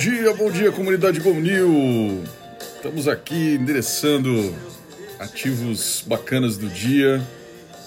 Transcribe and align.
Bom 0.00 0.10
dia, 0.10 0.32
bom 0.32 0.50
dia, 0.50 0.72
comunidade 0.72 1.20
Gomnil. 1.20 2.24
Estamos 2.74 3.06
aqui 3.06 3.56
endereçando 3.60 4.54
ativos 5.18 6.02
bacanas 6.06 6.56
do 6.56 6.70
dia 6.70 7.20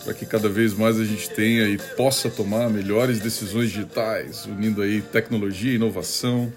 para 0.04 0.14
que 0.14 0.24
cada 0.24 0.48
vez 0.48 0.76
mais 0.76 1.00
a 1.00 1.06
gente 1.06 1.28
tenha 1.32 1.68
e 1.68 1.80
possa 1.98 2.30
tomar 2.30 2.70
melhores 2.70 3.20
decisões 3.20 3.72
digitais, 3.72 4.46
unindo 4.46 4.84
aí 4.84 5.02
tecnologia, 5.02 5.74
inovação, 5.74 6.54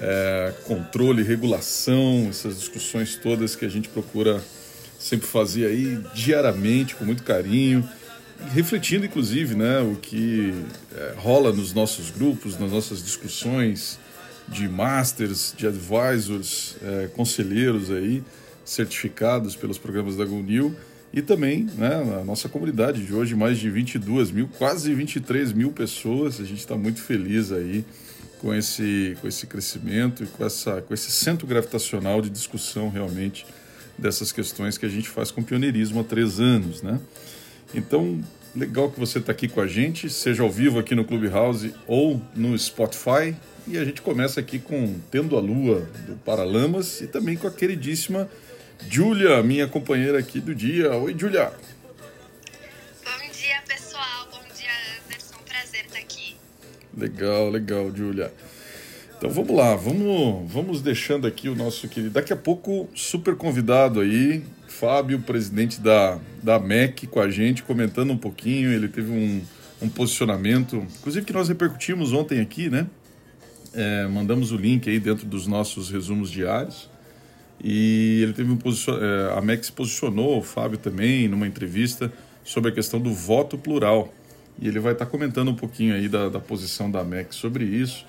é, 0.00 0.54
controle, 0.64 1.22
regulação, 1.22 2.28
essas 2.30 2.58
discussões 2.58 3.16
todas 3.16 3.54
que 3.54 3.66
a 3.66 3.70
gente 3.70 3.90
procura 3.90 4.42
sempre 4.98 5.26
fazer 5.26 5.66
aí 5.66 6.00
diariamente 6.14 6.94
com 6.94 7.04
muito 7.04 7.22
carinho, 7.22 7.86
refletindo 8.54 9.04
inclusive, 9.04 9.54
né, 9.54 9.80
o 9.80 9.96
que 9.96 10.54
é, 10.96 11.12
rola 11.18 11.52
nos 11.52 11.74
nossos 11.74 12.08
grupos, 12.08 12.58
nas 12.58 12.72
nossas 12.72 13.04
discussões 13.04 13.98
de 14.50 14.68
masters, 14.68 15.54
de 15.56 15.66
advisors, 15.66 16.76
é, 16.82 17.08
conselheiros 17.14 17.90
aí 17.90 18.22
certificados 18.64 19.56
pelos 19.56 19.78
programas 19.78 20.16
da 20.16 20.24
GoNew 20.24 20.74
e 21.12 21.20
também 21.20 21.66
né, 21.76 22.20
a 22.20 22.24
nossa 22.24 22.48
comunidade 22.48 23.04
de 23.04 23.12
hoje, 23.12 23.34
mais 23.34 23.58
de 23.58 23.68
22 23.68 24.30
mil, 24.30 24.48
quase 24.58 24.94
23 24.94 25.52
mil 25.52 25.72
pessoas. 25.72 26.40
A 26.40 26.44
gente 26.44 26.60
está 26.60 26.76
muito 26.76 27.00
feliz 27.02 27.50
aí 27.50 27.84
com 28.38 28.54
esse, 28.54 29.16
com 29.20 29.26
esse 29.26 29.46
crescimento 29.46 30.22
e 30.22 30.26
com, 30.26 30.44
essa, 30.44 30.80
com 30.82 30.94
esse 30.94 31.10
centro 31.10 31.46
gravitacional 31.46 32.22
de 32.22 32.30
discussão 32.30 32.90
realmente 32.90 33.44
dessas 33.98 34.30
questões 34.32 34.78
que 34.78 34.86
a 34.86 34.88
gente 34.88 35.08
faz 35.08 35.30
com 35.30 35.42
pioneirismo 35.42 36.00
há 36.00 36.04
três 36.04 36.38
anos. 36.38 36.80
Né? 36.80 36.98
Então, 37.74 38.22
legal 38.54 38.90
que 38.90 38.98
você 38.98 39.18
está 39.18 39.32
aqui 39.32 39.48
com 39.48 39.60
a 39.60 39.66
gente, 39.66 40.08
seja 40.08 40.42
ao 40.42 40.50
vivo 40.50 40.78
aqui 40.78 40.94
no 40.94 41.04
Clubhouse 41.04 41.74
ou 41.86 42.20
no 42.34 42.56
Spotify. 42.58 43.34
E 43.70 43.78
a 43.78 43.84
gente 43.84 44.02
começa 44.02 44.40
aqui 44.40 44.58
com 44.58 44.98
Tendo 45.12 45.36
a 45.36 45.40
Lua, 45.40 45.88
do 46.04 46.16
Paralamas, 46.24 47.00
e 47.02 47.06
também 47.06 47.36
com 47.36 47.46
a 47.46 47.52
queridíssima 47.52 48.28
Júlia, 48.88 49.40
minha 49.44 49.68
companheira 49.68 50.18
aqui 50.18 50.40
do 50.40 50.52
dia. 50.52 50.92
Oi, 50.96 51.14
Júlia. 51.16 51.52
Bom 53.04 53.32
dia, 53.32 53.62
pessoal. 53.68 54.28
Bom 54.28 54.42
dia, 54.58 54.70
Anderson. 55.06 55.36
Prazer 55.48 55.84
estar 55.84 56.00
aqui. 56.00 56.34
Legal, 56.98 57.48
legal, 57.48 57.94
Júlia. 57.94 58.32
Então 59.16 59.30
vamos 59.30 59.56
lá, 59.56 59.76
vamos, 59.76 60.52
vamos 60.52 60.82
deixando 60.82 61.28
aqui 61.28 61.48
o 61.48 61.54
nosso 61.54 61.86
querido. 61.86 62.14
Daqui 62.14 62.32
a 62.32 62.36
pouco, 62.36 62.88
super 62.92 63.36
convidado 63.36 64.00
aí, 64.00 64.42
Fábio, 64.66 65.20
presidente 65.20 65.80
da, 65.80 66.18
da 66.42 66.58
MEC, 66.58 67.06
com 67.06 67.20
a 67.20 67.30
gente, 67.30 67.62
comentando 67.62 68.10
um 68.10 68.18
pouquinho. 68.18 68.72
Ele 68.72 68.88
teve 68.88 69.12
um, 69.12 69.40
um 69.80 69.88
posicionamento, 69.88 70.84
inclusive 70.98 71.24
que 71.24 71.32
nós 71.32 71.48
repercutimos 71.48 72.12
ontem 72.12 72.40
aqui, 72.40 72.68
né? 72.68 72.88
É, 73.72 74.06
mandamos 74.06 74.52
o 74.52 74.56
link 74.56 74.88
aí 74.88 74.98
dentro 74.98 75.26
dos 75.26 75.46
nossos 75.46 75.90
resumos 75.90 76.30
diários. 76.30 76.88
E 77.62 78.20
ele 78.22 78.32
teve 78.32 78.50
um 78.50 78.56
posicion... 78.56 78.96
É, 78.96 79.38
a 79.38 79.40
MEC 79.40 79.66
se 79.66 79.72
posicionou, 79.72 80.38
o 80.38 80.42
Fábio 80.42 80.78
também, 80.78 81.28
numa 81.28 81.46
entrevista, 81.46 82.12
sobre 82.42 82.70
a 82.70 82.74
questão 82.74 83.00
do 83.00 83.12
voto 83.12 83.58
plural. 83.58 84.12
E 84.58 84.68
ele 84.68 84.78
vai 84.78 84.92
estar 84.92 85.06
comentando 85.06 85.50
um 85.50 85.54
pouquinho 85.54 85.94
aí 85.94 86.08
da, 86.08 86.28
da 86.28 86.40
posição 86.40 86.90
da 86.90 87.04
MEC 87.04 87.34
sobre 87.34 87.64
isso, 87.64 88.06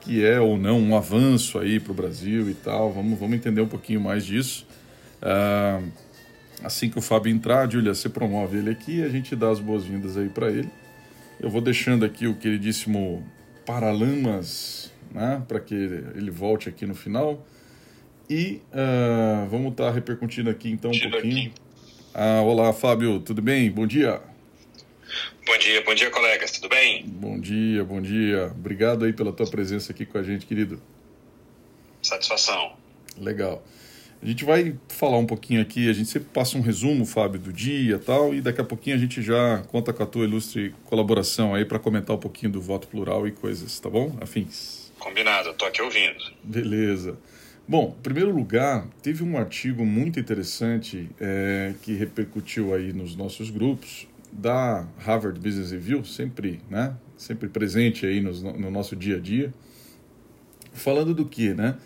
que 0.00 0.24
é 0.24 0.40
ou 0.40 0.58
não 0.58 0.78
um 0.78 0.96
avanço 0.96 1.58
aí 1.58 1.80
para 1.80 1.92
o 1.92 1.94
Brasil 1.94 2.50
e 2.50 2.54
tal. 2.54 2.92
Vamos, 2.92 3.18
vamos 3.18 3.36
entender 3.36 3.60
um 3.60 3.68
pouquinho 3.68 4.00
mais 4.00 4.24
disso. 4.24 4.66
Ah, 5.22 5.80
assim 6.62 6.88
que 6.90 6.98
o 6.98 7.02
Fábio 7.02 7.32
entrar, 7.32 7.70
Júlia, 7.70 7.94
você 7.94 8.08
promove 8.08 8.58
ele 8.58 8.70
aqui 8.70 9.02
a 9.02 9.08
gente 9.08 9.34
dá 9.34 9.50
as 9.50 9.60
boas-vindas 9.60 10.16
aí 10.16 10.28
para 10.28 10.50
ele. 10.50 10.68
Eu 11.40 11.50
vou 11.50 11.60
deixando 11.60 12.04
aqui 12.04 12.26
o 12.26 12.34
queridíssimo 12.34 13.22
Paralamas, 13.64 14.92
né, 15.12 15.42
para 15.46 15.60
que 15.60 15.74
ele 15.74 16.30
volte 16.30 16.68
aqui 16.68 16.86
no 16.86 16.94
final. 16.94 17.44
E 18.28 18.60
uh, 18.72 19.48
vamos 19.48 19.72
estar 19.72 19.86
tá 19.86 19.90
repercutindo 19.92 20.50
aqui 20.50 20.70
então 20.70 20.90
um 20.90 21.10
pouquinho. 21.10 21.52
Ah, 22.12 22.40
olá, 22.40 22.72
Fábio, 22.72 23.20
tudo 23.20 23.40
bem? 23.40 23.70
Bom 23.70 23.86
dia. 23.86 24.20
Bom 25.46 25.58
dia, 25.58 25.84
bom 25.84 25.94
dia, 25.94 26.10
colegas, 26.10 26.50
tudo 26.50 26.68
bem? 26.68 27.04
Bom 27.06 27.38
dia, 27.38 27.84
bom 27.84 28.00
dia. 28.00 28.46
Obrigado 28.46 29.04
aí 29.04 29.12
pela 29.12 29.32
tua 29.32 29.46
presença 29.46 29.92
aqui 29.92 30.04
com 30.04 30.18
a 30.18 30.22
gente, 30.22 30.44
querido. 30.44 30.82
Satisfação. 32.02 32.72
Legal. 33.18 33.62
A 34.20 34.26
gente 34.26 34.44
vai 34.44 34.74
falar 34.88 35.18
um 35.18 35.26
pouquinho 35.26 35.60
aqui, 35.60 35.88
a 35.88 35.92
gente 35.92 36.08
sempre 36.08 36.30
passa 36.32 36.56
um 36.56 36.60
resumo, 36.60 37.04
Fábio, 37.04 37.38
do 37.38 37.52
dia 37.52 37.96
e 37.96 37.98
tal, 37.98 38.34
e 38.34 38.40
daqui 38.40 38.60
a 38.60 38.64
pouquinho 38.64 38.96
a 38.96 38.98
gente 38.98 39.22
já 39.22 39.62
conta 39.68 39.92
com 39.92 40.02
a 40.02 40.06
tua 40.06 40.24
ilustre 40.24 40.74
colaboração 40.84 41.54
aí 41.54 41.64
para 41.64 41.78
comentar 41.78 42.16
um 42.16 42.18
pouquinho 42.18 42.50
do 42.50 42.60
voto 42.60 42.88
plural 42.88 43.28
e 43.28 43.30
coisas, 43.30 43.78
tá 43.78 43.88
bom? 43.88 44.16
Afins. 44.20 44.85
Combinado, 44.98 45.52
tô 45.54 45.64
aqui 45.64 45.82
ouvindo. 45.82 46.24
Beleza. 46.42 47.18
Bom, 47.68 47.96
em 47.98 48.02
primeiro 48.02 48.30
lugar, 48.30 48.86
teve 49.02 49.24
um 49.24 49.36
artigo 49.36 49.84
muito 49.84 50.20
interessante 50.20 51.08
é, 51.20 51.74
que 51.82 51.94
repercutiu 51.94 52.72
aí 52.72 52.92
nos 52.92 53.16
nossos 53.16 53.50
grupos 53.50 54.06
da 54.30 54.86
Harvard 54.98 55.40
Business 55.40 55.72
Review, 55.72 56.04
sempre, 56.04 56.60
né, 56.70 56.94
sempre 57.16 57.48
presente 57.48 58.06
aí 58.06 58.20
no, 58.20 58.32
no 58.52 58.70
nosso 58.70 58.94
dia 58.94 59.16
a 59.16 59.18
dia, 59.18 59.52
falando 60.72 61.14
do 61.14 61.24
que, 61.24 61.54
né? 61.54 61.76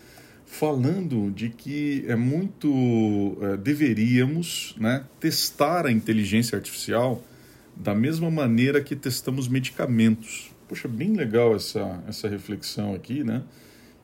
Falando 0.45 1.31
de 1.31 1.49
que 1.49 2.03
é 2.07 2.15
muito 2.15 3.37
é, 3.41 3.57
deveríamos, 3.57 4.75
né, 4.77 5.05
testar 5.19 5.85
a 5.85 5.91
inteligência 5.91 6.57
artificial 6.57 7.23
da 7.75 7.95
mesma 7.95 8.29
maneira 8.29 8.81
que 8.81 8.95
testamos 8.95 9.47
medicamentos. 9.47 10.50
Poxa, 10.71 10.87
bem 10.87 11.13
legal 11.17 11.53
essa 11.53 12.01
essa 12.07 12.29
reflexão 12.29 12.95
aqui, 12.95 13.25
né? 13.25 13.43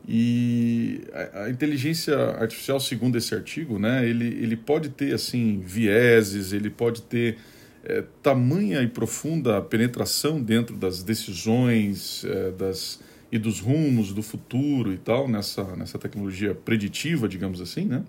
E 0.05 1.00
a, 1.13 1.44
a, 1.44 1.50
inteligência 1.50 2.13
artificial, 2.13 2.78
segundo 2.78 3.17
esse 3.17 3.33
artigo, 3.33 3.79
né, 3.79 4.05
ele, 4.05 4.25
ele 4.25 4.57
pode 4.57 4.89
ter 4.89 5.16
assim 5.16 5.61
vieses, 5.66 6.51
ele 6.51 6.69
pode 6.69 7.03
ter 7.03 7.38
é, 7.85 8.03
tamanha 8.22 8.81
e 8.81 8.88
profunda 8.89 9.61
penetração 9.61 10.41
dentro 10.41 10.75
das 10.75 11.03
decisões 11.03 12.25
é, 12.25 12.51
das, 12.51 12.99
e 13.31 13.38
dos 13.38 13.61
rumos 13.61 14.11
do 14.11 14.22
futuro 14.22 14.91
e 14.91 14.97
tal, 14.97 15.25
nessa, 15.29 15.63
nessa 15.78 15.97
tecnologia 15.97 16.53
preditiva, 16.53 17.29
digamos 17.29 17.61
assim, 17.61 17.85
né, 17.85 18.03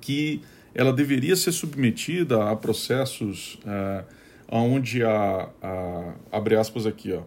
que 0.00 0.42
ela 0.74 0.92
deveria 0.92 1.36
ser 1.36 1.52
submetida 1.52 2.50
a 2.50 2.56
processos 2.56 3.60
é, 3.64 4.17
onde 4.56 5.02
a, 5.04 5.48
a, 5.62 6.14
abre 6.32 6.56
aspas 6.56 6.86
aqui, 6.86 7.12
ó, 7.12 7.22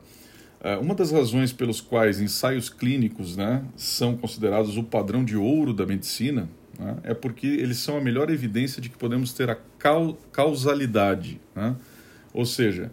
é, 0.64 0.78
uma 0.78 0.94
das 0.94 1.12
razões 1.12 1.52
pelos 1.52 1.82
quais 1.82 2.22
ensaios 2.22 2.70
clínicos 2.70 3.36
né, 3.36 3.64
são 3.76 4.16
considerados 4.16 4.78
o 4.78 4.84
padrão 4.84 5.26
de 5.26 5.36
ouro 5.36 5.74
da 5.74 5.86
medicina 5.86 6.48
né, 6.78 6.98
é 7.04 7.14
porque 7.14 7.48
eles 7.48 7.78
são 7.78 7.98
a 7.98 8.02
melhor 8.02 8.30
evidência 8.30 8.82
de 8.82 8.90
que 8.90 8.98
podemos 8.98 9.34
ter 9.34 9.50
a 9.50 9.58
causalidade. 10.32 11.42
Né? 11.56 11.76
Ou 12.32 12.46
seja, 12.46 12.92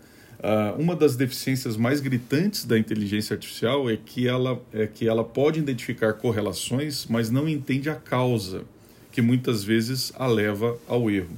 uma 0.78 0.94
das 0.94 1.16
deficiências 1.16 1.76
mais 1.76 2.00
gritantes 2.00 2.64
da 2.64 2.78
inteligência 2.78 3.34
artificial 3.34 3.90
é 3.90 3.96
que, 3.96 4.28
ela, 4.28 4.60
é 4.72 4.86
que 4.86 5.08
ela 5.08 5.24
pode 5.24 5.58
identificar 5.58 6.12
correlações, 6.14 7.06
mas 7.06 7.28
não 7.30 7.48
entende 7.48 7.90
a 7.90 7.94
causa, 7.96 8.62
que 9.10 9.20
muitas 9.20 9.64
vezes 9.64 10.12
a 10.16 10.26
leva 10.26 10.78
ao 10.86 11.10
erro. 11.10 11.36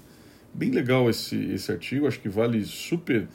Bem 0.52 0.70
legal 0.70 1.08
esse, 1.08 1.36
esse 1.52 1.70
artigo, 1.70 2.06
acho 2.06 2.20
que 2.20 2.28
vale 2.28 2.64
super 2.64 3.26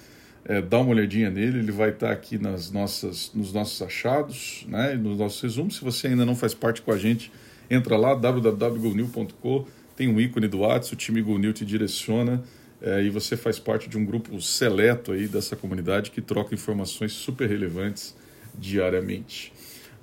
é, 0.47 0.62
dá 0.62 0.79
uma 0.79 0.91
olhadinha 0.91 1.31
nele, 1.31 1.59
ele 1.59 1.71
vai 1.71 1.89
estar 1.89 2.12
aqui 2.12 2.38
nas 2.38 2.71
nossas, 2.71 3.31
nos 3.33 3.51
nossos 3.51 3.81
achados, 3.81 4.63
né, 4.67 4.94
nos 4.94 5.17
nossos 5.17 5.41
resumos. 5.41 5.77
Se 5.77 5.83
você 5.83 6.07
ainda 6.07 6.23
não 6.23 6.35
faz 6.35 6.53
parte 6.53 6.83
com 6.83 6.91
a 6.91 6.97
gente, 6.97 7.31
entra 7.69 7.97
lá, 7.97 8.13
www.gonil.com, 8.13 9.65
tem 9.95 10.07
um 10.07 10.19
ícone 10.19 10.47
do 10.47 10.59
WhatsApp, 10.59 10.94
o 10.94 10.97
time 10.97 11.21
Gonil 11.21 11.51
te 11.51 11.65
direciona 11.65 12.44
é, 12.79 13.01
e 13.01 13.09
você 13.09 13.35
faz 13.35 13.57
parte 13.57 13.89
de 13.89 13.97
um 13.97 14.06
grupo 14.06 14.39
seleto 14.39 15.13
aí 15.13 15.27
dessa 15.27 15.56
comunidade 15.56 16.12
que 16.12 16.21
troca 16.21 16.53
informações 16.53 17.13
super 17.13 17.50
relevantes 17.50 18.15
diariamente. 18.53 19.51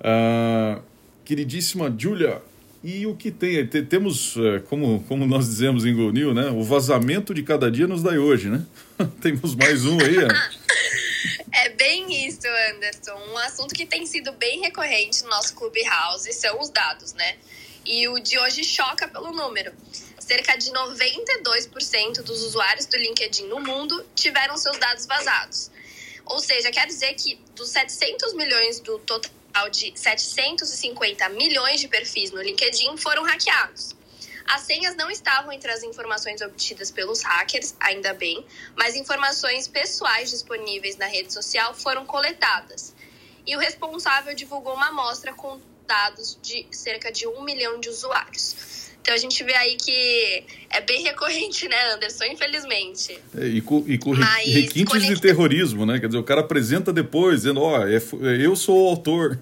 Ah, 0.01 0.81
queridíssima 1.23 1.93
Julia, 1.97 2.41
e 2.83 3.07
o 3.07 3.15
que 3.15 3.31
tem? 3.31 3.65
Temos, 3.65 4.35
é, 4.35 4.59
como, 4.59 5.01
como 5.07 5.25
nós 5.25 5.47
dizemos 5.47 5.85
em 5.85 5.95
GoNew, 5.95 6.33
né? 6.33 6.49
O 6.49 6.63
vazamento 6.63 7.33
de 7.33 7.41
cada 7.41 7.71
dia 7.71 7.87
nos 7.87 8.03
dá 8.03 8.11
hoje, 8.11 8.49
né? 8.49 8.65
Temos 9.21 9.55
mais 9.55 9.85
um 9.85 9.97
aí, 10.01 10.17
É 11.55 11.69
bem 11.69 12.27
isso, 12.27 12.41
Anderson. 12.71 13.13
Um 13.31 13.37
assunto 13.37 13.73
que 13.73 13.85
tem 13.85 14.05
sido 14.05 14.33
bem 14.33 14.59
recorrente 14.59 15.23
no 15.23 15.29
nosso 15.29 15.55
Clubhouse 15.55 16.33
são 16.33 16.59
os 16.59 16.69
dados, 16.69 17.13
né? 17.13 17.37
E 17.85 18.07
o 18.09 18.19
de 18.19 18.37
hoje 18.39 18.63
choca 18.63 19.07
pelo 19.07 19.31
número. 19.31 19.71
Cerca 20.19 20.57
de 20.57 20.71
92% 20.71 22.23
dos 22.23 22.43
usuários 22.43 22.85
do 22.87 22.97
LinkedIn 22.97 23.47
no 23.47 23.61
mundo 23.61 24.03
tiveram 24.15 24.57
seus 24.57 24.77
dados 24.77 25.05
vazados. 25.05 25.71
Ou 26.25 26.39
seja, 26.39 26.71
quer 26.71 26.87
dizer 26.87 27.13
que 27.13 27.39
dos 27.55 27.69
700 27.69 28.33
milhões 28.33 28.79
do 28.79 28.97
total 28.99 29.31
de 29.71 29.93
750 29.95 31.29
milhões 31.29 31.79
de 31.79 31.87
perfis 31.87 32.31
no 32.31 32.41
LinkedIn 32.41 32.97
foram 32.97 33.23
hackeados. 33.23 33.95
As 34.45 34.61
senhas 34.61 34.95
não 34.95 35.09
estavam 35.09 35.51
entre 35.51 35.71
as 35.71 35.83
informações 35.83 36.41
obtidas 36.41 36.91
pelos 36.91 37.21
hackers, 37.21 37.75
ainda 37.79 38.13
bem, 38.13 38.45
mas 38.75 38.95
informações 38.95 39.67
pessoais 39.67 40.29
disponíveis 40.29 40.97
na 40.97 41.05
rede 41.05 41.31
social 41.31 41.73
foram 41.73 42.05
coletadas. 42.05 42.93
e 43.45 43.57
o 43.57 43.59
responsável 43.59 44.33
divulgou 44.33 44.73
uma 44.73 44.87
amostra 44.87 45.33
com 45.33 45.59
dados 45.85 46.39
de 46.41 46.65
cerca 46.71 47.11
de 47.11 47.27
um 47.27 47.43
milhão 47.43 47.77
de 47.79 47.89
usuários. 47.89 48.82
Então 49.03 49.13
a 49.13 49.17
gente 49.17 49.43
vê 49.43 49.53
aí 49.53 49.75
que 49.75 50.45
é 50.69 50.79
bem 50.79 51.03
recorrente, 51.03 51.67
né, 51.67 51.91
Anderson? 51.91 52.23
Infelizmente. 52.23 53.19
É, 53.37 53.47
e 53.47 53.59
com, 53.59 53.83
e 53.85 53.97
com 53.97 54.15
Mas, 54.15 54.47
requintes 54.47 54.93
conecta... 54.93 55.15
de 55.15 55.21
terrorismo, 55.21 55.85
né? 55.85 55.99
Quer 55.99 56.07
dizer, 56.07 56.19
o 56.19 56.23
cara 56.23 56.39
apresenta 56.39 56.93
depois, 56.93 57.41
dizendo, 57.41 57.61
ó, 57.61 57.79
oh, 57.79 57.85
é, 57.85 57.97
eu 58.39 58.55
sou 58.55 58.85
o 58.85 58.87
autor. 58.87 59.37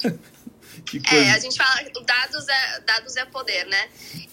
é, 1.12 1.30
a 1.30 1.38
gente 1.38 1.58
fala, 1.58 1.82
dados 2.06 2.48
é, 2.48 2.80
dados 2.86 3.16
é 3.16 3.26
poder, 3.26 3.66
né? 3.66 3.88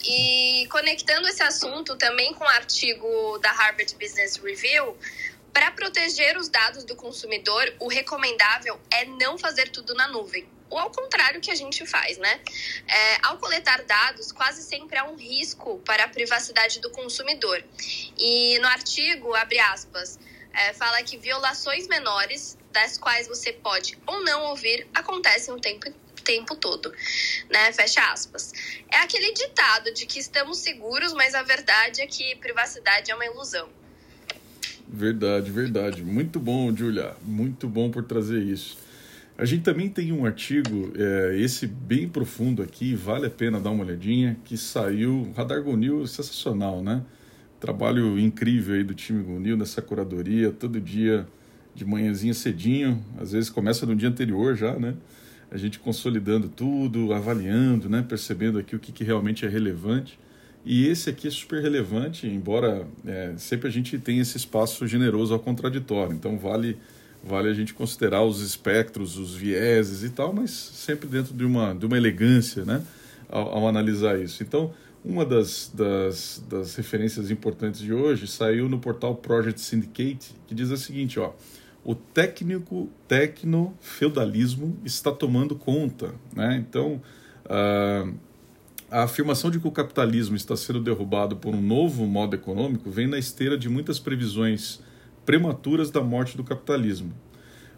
E 0.05 0.65
conectando 0.71 1.27
esse 1.27 1.43
assunto 1.43 1.97
também 1.97 2.33
com 2.33 2.45
o 2.45 2.47
artigo 2.47 3.37
da 3.39 3.51
Harvard 3.51 3.93
Business 3.99 4.37
Review, 4.37 4.97
para 5.51 5.71
proteger 5.71 6.37
os 6.37 6.47
dados 6.47 6.85
do 6.85 6.95
consumidor, 6.95 7.69
o 7.81 7.89
recomendável 7.89 8.79
é 8.89 9.03
não 9.03 9.37
fazer 9.37 9.67
tudo 9.71 9.93
na 9.93 10.07
nuvem. 10.07 10.47
Ou 10.73 10.79
ao 10.79 10.89
contrário 10.89 11.39
que 11.39 11.51
a 11.51 11.55
gente 11.55 11.85
faz, 11.85 12.17
né? 12.17 12.39
É, 12.87 13.17
ao 13.27 13.37
coletar 13.37 13.83
dados, 13.83 14.31
quase 14.31 14.63
sempre 14.63 14.97
há 14.97 15.03
um 15.03 15.15
risco 15.15 15.77
para 15.85 16.05
a 16.05 16.07
privacidade 16.07 16.79
do 16.79 16.89
consumidor. 16.89 17.63
E 18.17 18.57
no 18.57 18.67
artigo, 18.67 19.35
abre 19.35 19.59
aspas, 19.59 20.17
é, 20.51 20.73
fala 20.73 21.03
que 21.03 21.15
violações 21.15 21.87
menores, 21.87 22.57
das 22.71 22.97
quais 22.97 23.27
você 23.27 23.53
pode 23.53 23.99
ou 24.07 24.23
não 24.23 24.45
ouvir, 24.45 24.87
acontecem 24.95 25.53
o 25.53 25.59
tempo 25.59 25.93
tempo 26.23 26.55
todo, 26.55 26.89
né? 27.51 27.73
Fecha 27.73 28.01
aspas. 28.11 28.53
É 28.89 28.99
aquele 28.99 29.33
ditado 29.33 29.93
de 29.93 30.05
que 30.05 30.19
estamos 30.19 30.59
seguros, 30.59 31.11
mas 31.11 31.35
a 31.35 31.43
verdade 31.43 32.01
é 32.01 32.07
que 32.07 32.35
privacidade 32.37 33.11
é 33.11 33.15
uma 33.15 33.25
ilusão. 33.25 33.67
Verdade, 34.87 35.51
verdade. 35.51 36.01
Muito 36.01 36.39
bom, 36.39 36.73
Julia. 36.73 37.13
Muito 37.21 37.67
bom 37.67 37.91
por 37.91 38.05
trazer 38.05 38.41
isso. 38.41 38.77
A 39.35 39.45
gente 39.45 39.63
também 39.63 39.89
tem 39.89 40.11
um 40.11 40.25
artigo, 40.25 40.93
é, 40.95 41.35
esse 41.39 41.65
bem 41.65 42.07
profundo 42.07 42.61
aqui, 42.61 42.93
vale 42.93 43.25
a 43.25 43.29
pena 43.31 43.59
dar 43.59 43.71
uma 43.71 43.83
olhadinha, 43.83 44.37
que 44.45 44.55
saiu, 44.55 45.31
Radar 45.35 45.63
Gonil, 45.63 46.05
sensacional, 46.05 46.83
né? 46.83 47.03
Trabalho 47.59 48.19
incrível 48.19 48.75
aí 48.75 48.83
do 48.83 48.93
time 48.93 49.23
Gonil 49.23 49.57
nessa 49.57 49.81
curadoria, 49.81 50.51
todo 50.51 50.79
dia 50.79 51.25
de 51.73 51.83
manhãzinha 51.83 52.33
cedinho, 52.33 53.03
às 53.17 53.31
vezes 53.31 53.49
começa 53.49 53.87
no 53.87 53.95
dia 53.95 54.07
anterior 54.07 54.55
já, 54.55 54.77
né? 54.77 54.93
A 55.49 55.57
gente 55.57 55.79
consolidando 55.79 56.47
tudo, 56.47 57.11
avaliando, 57.11 57.89
né? 57.89 58.05
Percebendo 58.07 58.59
aqui 58.59 58.75
o 58.75 58.79
que, 58.79 58.91
que 58.91 59.03
realmente 59.03 59.45
é 59.45 59.49
relevante. 59.49 60.19
E 60.63 60.87
esse 60.87 61.09
aqui 61.09 61.27
é 61.27 61.31
super 61.31 61.61
relevante, 61.61 62.27
embora 62.27 62.87
é, 63.05 63.33
sempre 63.37 63.67
a 63.67 63.71
gente 63.71 63.97
tenha 63.97 64.21
esse 64.21 64.37
espaço 64.37 64.87
generoso 64.87 65.33
ao 65.33 65.39
contraditório. 65.39 66.13
Então 66.13 66.37
vale 66.37 66.77
vale 67.23 67.49
a 67.49 67.53
gente 67.53 67.73
considerar 67.73 68.23
os 68.23 68.41
espectros, 68.41 69.17
os 69.17 69.33
vieses 69.33 70.03
e 70.03 70.09
tal, 70.09 70.33
mas 70.33 70.51
sempre 70.51 71.07
dentro 71.07 71.33
de 71.33 71.45
uma, 71.45 71.73
de 71.73 71.85
uma 71.85 71.95
elegância, 71.95 72.65
né, 72.65 72.83
ao, 73.29 73.57
ao 73.57 73.67
analisar 73.67 74.19
isso. 74.19 74.43
Então, 74.43 74.73
uma 75.05 75.25
das, 75.25 75.71
das, 75.73 76.43
das, 76.49 76.75
referências 76.75 77.31
importantes 77.31 77.81
de 77.81 77.93
hoje 77.93 78.27
saiu 78.27 78.69
no 78.69 78.79
portal 78.79 79.15
Project 79.15 79.59
Syndicate, 79.59 80.33
que 80.47 80.55
diz 80.55 80.69
o 80.69 80.77
seguinte, 80.77 81.19
ó, 81.19 81.31
o 81.83 81.93
técnico 81.93 82.89
tecno-feudalismo 83.07 84.77
está 84.85 85.11
tomando 85.11 85.55
conta, 85.55 86.15
né? 86.33 86.55
Então, 86.55 87.01
uh, 87.45 88.13
a 88.89 89.03
afirmação 89.03 89.51
de 89.51 89.59
que 89.59 89.67
o 89.67 89.71
capitalismo 89.71 90.35
está 90.35 90.55
sendo 90.55 90.79
derrubado 90.79 91.35
por 91.35 91.53
um 91.53 91.61
novo 91.61 92.05
modo 92.05 92.35
econômico 92.35 92.89
vem 92.89 93.07
na 93.07 93.17
esteira 93.17 93.57
de 93.57 93.67
muitas 93.67 93.99
previsões 93.99 94.79
prematuras 95.25 95.89
da 95.91 96.01
morte 96.01 96.37
do 96.37 96.43
capitalismo. 96.43 97.13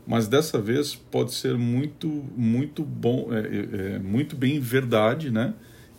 Mas 0.07 0.27
dessa 0.27 0.59
vez 0.59 0.95
pode 0.95 1.33
ser 1.33 1.57
muito, 1.57 2.07
muito 2.36 2.83
bom, 2.83 3.30
é, 3.31 3.39
é, 3.39 3.95
é, 3.95 4.00
muito 4.00 4.36
bem 4.36 4.59
verdade, 4.59 5.31
né? 5.31 5.53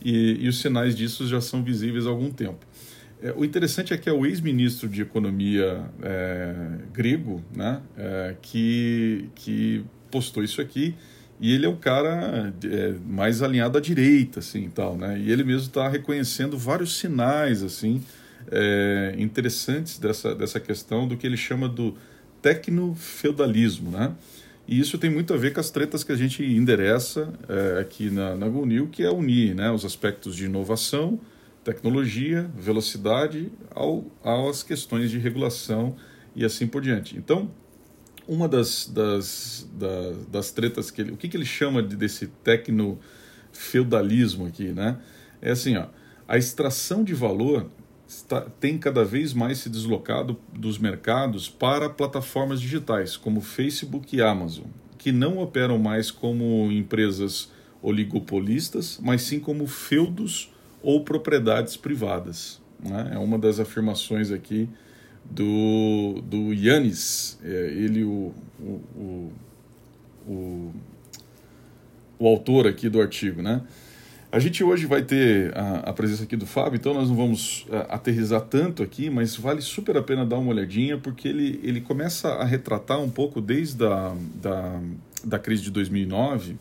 E, 0.04 0.44
e, 0.44 0.48
os 0.48 0.60
sinais 0.60 0.94
disso 0.94 1.26
já 1.26 1.40
são 1.40 1.62
visíveis 1.62 2.06
há 2.06 2.10
algum 2.10 2.30
tempo. 2.30 2.64
É, 3.20 3.32
o 3.36 3.44
interessante 3.44 3.92
é 3.92 3.98
que 3.98 4.08
é 4.08 4.12
o 4.12 4.24
ex-ministro 4.24 4.88
de 4.88 5.02
Economia 5.02 5.90
é, 6.02 6.54
grego, 6.92 7.42
né? 7.54 7.80
É, 7.96 8.36
que, 8.40 9.28
que 9.34 9.84
postou 10.10 10.44
isso 10.44 10.60
aqui 10.60 10.94
e 11.40 11.52
ele 11.52 11.66
é 11.66 11.68
um 11.68 11.76
cara 11.76 12.54
é, 12.64 12.94
mais 13.06 13.42
alinhado 13.42 13.76
à 13.76 13.80
direita, 13.80 14.38
assim, 14.38 14.70
tal, 14.70 14.96
né? 14.96 15.18
E 15.18 15.30
ele 15.30 15.44
mesmo 15.44 15.66
está 15.66 15.88
reconhecendo 15.88 16.56
vários 16.56 16.96
sinais, 16.96 17.62
assim, 17.62 18.02
é, 18.50 19.14
interessantes 19.18 19.98
dessa, 19.98 20.34
dessa 20.34 20.60
questão 20.60 21.06
do 21.06 21.16
que 21.16 21.26
ele 21.26 21.36
chama 21.36 21.68
do 21.68 21.94
tecno-feudalismo, 22.42 23.90
né? 23.90 24.14
E 24.68 24.80
isso 24.80 24.98
tem 24.98 25.08
muito 25.08 25.32
a 25.32 25.36
ver 25.36 25.52
com 25.52 25.60
as 25.60 25.70
tretas 25.70 26.02
que 26.02 26.10
a 26.10 26.16
gente 26.16 26.44
endereça 26.44 27.32
é, 27.48 27.78
aqui 27.80 28.10
na, 28.10 28.34
na 28.34 28.48
GoNew, 28.48 28.88
que 28.88 29.04
é 29.04 29.10
unir 29.10 29.54
né, 29.54 29.70
os 29.70 29.84
aspectos 29.84 30.34
de 30.34 30.46
inovação, 30.46 31.20
tecnologia, 31.62 32.50
velocidade, 32.56 33.52
ao, 33.70 34.04
às 34.24 34.64
questões 34.64 35.08
de 35.10 35.18
regulação 35.18 35.94
e 36.34 36.44
assim 36.44 36.66
por 36.66 36.82
diante. 36.82 37.16
Então, 37.16 37.48
uma 38.26 38.48
das, 38.48 38.90
das, 38.92 39.70
das, 39.72 40.26
das 40.26 40.50
tretas 40.50 40.90
que 40.90 41.00
ele... 41.00 41.12
O 41.12 41.16
que, 41.16 41.28
que 41.28 41.36
ele 41.36 41.46
chama 41.46 41.80
de, 41.80 41.94
desse 41.94 42.26
tecno-feudalismo 42.42 44.46
aqui, 44.46 44.72
né? 44.72 44.98
É 45.40 45.52
assim, 45.52 45.76
ó, 45.76 45.86
a 46.26 46.36
extração 46.36 47.04
de 47.04 47.14
valor 47.14 47.70
está, 48.06 48.42
tem 48.42 48.78
cada 48.78 49.04
vez 49.04 49.32
mais 49.32 49.58
se 49.58 49.68
deslocado 49.68 50.38
dos 50.52 50.78
mercados 50.78 51.48
para 51.48 51.88
plataformas 51.90 52.60
digitais, 52.60 53.16
como 53.16 53.40
Facebook 53.40 54.16
e 54.16 54.22
Amazon, 54.22 54.66
que 54.98 55.12
não 55.12 55.38
operam 55.38 55.78
mais 55.78 56.10
como 56.10 56.70
empresas 56.70 57.50
oligopolistas, 57.82 58.98
mas 59.02 59.22
sim 59.22 59.38
como 59.38 59.66
feudos 59.66 60.52
ou 60.82 61.04
propriedades 61.04 61.76
privadas. 61.76 62.60
Né? 62.80 63.12
É 63.14 63.18
uma 63.18 63.38
das 63.38 63.58
afirmações 63.58 64.30
aqui 64.30 64.68
do, 65.30 66.22
do 66.22 66.52
Yannis, 66.52 67.38
é, 67.42 67.48
ele 67.48 68.04
o, 68.04 68.32
o, 68.60 69.32
o, 70.26 70.72
o, 72.18 72.26
autor 72.26 72.66
aqui 72.66 72.88
do 72.88 73.00
artigo, 73.00 73.42
né? 73.42 73.62
A 74.36 74.38
gente 74.38 74.62
hoje 74.62 74.84
vai 74.84 75.00
ter 75.00 75.56
a, 75.56 75.76
a, 75.88 75.92
presença 75.94 76.24
aqui 76.24 76.36
do 76.36 76.44
Fábio, 76.44 76.76
então 76.76 76.92
nós 76.92 77.08
não 77.08 77.16
vamos 77.16 77.64
a, 77.70 77.76
é, 77.76 77.86
aterrizar 77.88 78.42
tanto 78.42 78.82
aqui, 78.82 79.08
mas 79.08 79.34
vale 79.34 79.62
super 79.62 79.96
a 79.96 80.02
pena 80.02 80.26
dar 80.26 80.36
uma 80.36 80.50
olhadinha, 80.50 80.98
porque 80.98 81.26
ele, 81.26 81.58
ele 81.62 81.80
começa 81.80 82.28
a 82.28 82.44
retratar 82.44 83.00
um 83.00 83.08
pouco 83.08 83.40
desde 83.40 83.82
a 83.86 84.14
da, 84.34 84.78
da 85.24 85.38
crise 85.38 85.62
de 85.62 85.70
2009, 85.70 86.58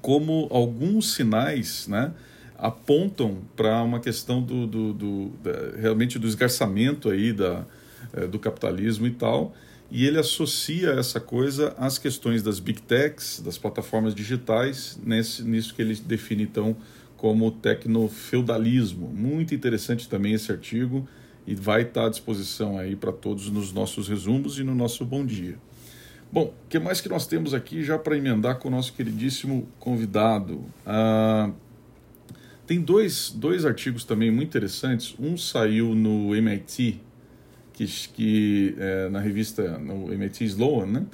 como 0.00 0.48
alguns 0.50 1.14
sinais 1.14 1.86
né, 1.86 2.12
apontam 2.58 3.38
para 3.54 3.80
uma 3.84 4.00
questão 4.00 4.42
do, 4.42 4.66
do, 4.66 4.92
do 4.92 5.28
da, 5.40 5.80
realmente 5.80 6.18
do 6.18 6.26
esgarçamento 6.26 7.10
aí 7.10 7.32
da, 7.32 7.64
é, 8.12 8.26
do 8.26 8.40
capitalismo 8.40 9.06
e 9.06 9.12
tal, 9.12 9.54
e 9.92 10.06
ele 10.06 10.18
associa 10.18 10.92
essa 10.92 11.20
coisa 11.20 11.74
às 11.76 11.98
questões 11.98 12.42
das 12.42 12.58
big 12.58 12.80
techs, 12.80 13.42
das 13.44 13.58
plataformas 13.58 14.14
digitais, 14.14 14.98
nesse, 15.04 15.44
nisso 15.44 15.74
que 15.74 15.82
ele 15.82 15.94
define 15.94 16.44
então 16.44 16.74
como 17.14 17.50
tecnofeudalismo. 17.50 19.08
Muito 19.08 19.54
interessante 19.54 20.08
também 20.08 20.32
esse 20.32 20.50
artigo 20.50 21.06
e 21.46 21.54
vai 21.54 21.82
estar 21.82 22.06
à 22.06 22.08
disposição 22.08 22.78
aí 22.78 22.96
para 22.96 23.12
todos 23.12 23.50
nos 23.50 23.70
nossos 23.70 24.08
resumos 24.08 24.58
e 24.58 24.64
no 24.64 24.74
nosso 24.74 25.04
bom 25.04 25.26
dia. 25.26 25.58
Bom, 26.32 26.44
o 26.44 26.68
que 26.70 26.78
mais 26.78 27.02
que 27.02 27.10
nós 27.10 27.26
temos 27.26 27.52
aqui 27.52 27.84
já 27.84 27.98
para 27.98 28.16
emendar 28.16 28.58
com 28.58 28.68
o 28.68 28.70
nosso 28.70 28.94
queridíssimo 28.94 29.68
convidado? 29.78 30.64
Ah, 30.86 31.50
tem 32.66 32.80
dois, 32.80 33.30
dois 33.30 33.66
artigos 33.66 34.04
também 34.04 34.30
muito 34.30 34.48
interessantes. 34.48 35.14
Um 35.20 35.36
saiu 35.36 35.94
no 35.94 36.34
MIT 36.34 36.98
que, 37.72 37.86
que 37.86 38.74
é, 38.78 39.08
na 39.08 39.20
revista, 39.20 39.78
no 39.78 40.12
MIT 40.12 40.44
Sloan, 40.44 40.86
né? 40.86 41.06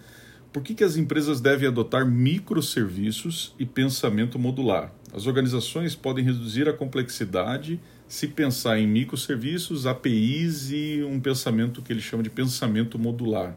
Por 0.53 0.63
que, 0.63 0.75
que 0.75 0.83
as 0.83 0.97
empresas 0.97 1.41
devem 1.41 1.69
adotar 1.69 2.07
microserviços 2.07 3.55
e 3.59 3.67
pensamento 3.67 4.39
modular? 4.39 4.93
As 5.13 5.27
organizações 5.27 5.95
podem 5.95 6.25
reduzir 6.25 6.69
a 6.69 6.73
complexidade 6.73 7.79
se 8.09 8.27
pensar 8.27 8.79
em 8.79 8.87
microserviços, 8.87 9.87
APIs 9.87 10.71
e 10.71 11.03
um 11.03 11.21
pensamento 11.21 11.83
que 11.83 11.93
ele 11.93 12.01
chama 12.01 12.23
de 12.23 12.31
pensamento 12.31 12.99
modular. 12.99 13.57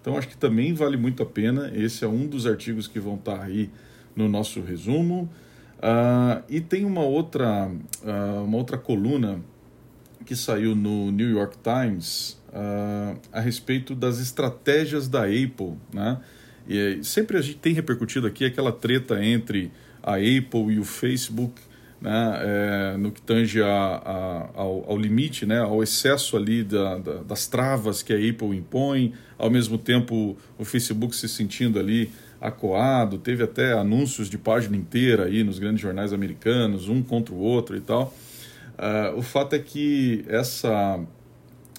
Então, 0.00 0.16
acho 0.16 0.28
que 0.28 0.36
também 0.36 0.72
vale 0.72 0.96
muito 0.96 1.22
a 1.22 1.26
pena. 1.26 1.70
Esse 1.74 2.04
é 2.04 2.08
um 2.08 2.26
dos 2.26 2.46
artigos 2.46 2.88
que 2.88 2.98
vão 2.98 3.16
estar 3.16 3.42
aí 3.42 3.70
no 4.16 4.26
nosso 4.26 4.62
resumo. 4.62 5.30
Uh, 5.76 6.42
e 6.48 6.60
tem 6.60 6.86
uma 6.86 7.02
outra, 7.02 7.68
uh, 7.68 8.44
uma 8.44 8.56
outra 8.56 8.78
coluna 8.78 9.40
que 10.24 10.34
saiu 10.34 10.74
no 10.74 11.10
New 11.10 11.28
York 11.28 11.56
Times 11.62 12.39
uh, 12.50 13.18
a 13.32 13.40
respeito 13.40 13.94
das 13.94 14.18
estratégias 14.18 15.08
da 15.08 15.24
Apple, 15.24 15.74
né? 15.92 16.18
E 16.68 17.00
sempre 17.02 17.36
a 17.36 17.40
gente 17.40 17.56
tem 17.56 17.72
repercutido 17.72 18.26
aqui 18.26 18.44
aquela 18.44 18.70
treta 18.70 19.24
entre 19.24 19.72
a 20.02 20.14
Apple 20.14 20.72
e 20.74 20.78
o 20.78 20.84
Facebook, 20.84 21.60
né? 22.00 22.40
É, 22.42 22.96
no 22.96 23.10
que 23.10 23.20
tange 23.20 23.60
a, 23.62 23.66
a, 23.66 24.48
ao, 24.54 24.90
ao, 24.90 24.96
limite, 24.96 25.44
né? 25.44 25.58
Ao 25.58 25.82
excesso 25.82 26.36
ali 26.36 26.62
da, 26.62 26.98
da, 26.98 27.14
das 27.22 27.46
travas 27.46 28.02
que 28.02 28.12
a 28.12 28.16
Apple 28.16 28.56
impõe, 28.56 29.14
ao 29.36 29.50
mesmo 29.50 29.76
tempo 29.76 30.36
o 30.58 30.64
Facebook 30.64 31.14
se 31.14 31.28
sentindo 31.28 31.78
ali 31.78 32.10
acoado, 32.40 33.18
teve 33.18 33.42
até 33.42 33.74
anúncios 33.74 34.30
de 34.30 34.38
página 34.38 34.74
inteira 34.76 35.24
aí 35.24 35.44
nos 35.44 35.58
grandes 35.58 35.82
jornais 35.82 36.12
americanos, 36.12 36.88
um 36.88 37.02
contra 37.02 37.34
o 37.34 37.38
outro 37.38 37.76
e 37.76 37.80
tal. 37.80 38.14
Uh, 38.78 39.18
o 39.18 39.22
fato 39.22 39.54
é 39.54 39.58
que 39.58 40.24
essa, 40.26 40.98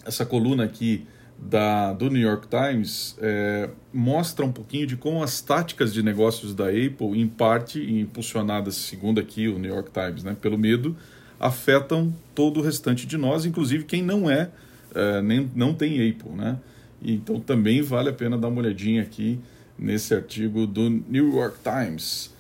essa 0.06 0.26
coluna 0.26 0.64
aqui 0.64 1.06
da, 1.38 1.92
do 1.94 2.10
New 2.10 2.22
York 2.22 2.48
Times 2.48 3.18
é, 3.20 3.70
mostra 3.92 4.46
um 4.46 4.52
pouquinho 4.52 4.86
de 4.86 4.96
como 4.96 5.24
as 5.24 5.42
táticas 5.42 5.92
de 5.94 6.04
negócios 6.04 6.54
da 6.54 6.66
Apple, 6.66 7.20
em 7.20 7.28
parte 7.28 7.82
impulsionadas, 7.82 8.76
segundo 8.76 9.20
aqui 9.20 9.48
o 9.48 9.58
New 9.58 9.74
York 9.74 9.90
Times, 9.92 10.24
né, 10.24 10.38
pelo 10.40 10.58
medo, 10.58 10.96
afetam 11.40 12.14
todo 12.36 12.60
o 12.60 12.64
restante 12.64 13.08
de 13.08 13.18
nós, 13.18 13.46
inclusive 13.46 13.86
quem 13.86 14.04
não 14.04 14.30
é, 14.30 14.52
é 14.94 15.22
nem, 15.22 15.50
não 15.56 15.74
tem 15.74 16.10
Apple. 16.10 16.32
Né? 16.32 16.58
Então 17.02 17.40
também 17.40 17.82
vale 17.82 18.10
a 18.10 18.14
pena 18.14 18.38
dar 18.38 18.48
uma 18.48 18.62
olhadinha 18.62 19.02
aqui 19.02 19.40
nesse 19.78 20.14
artigo 20.14 20.68
do 20.68 20.90
New 20.90 21.34
York 21.34 21.58
Times. 21.64 22.32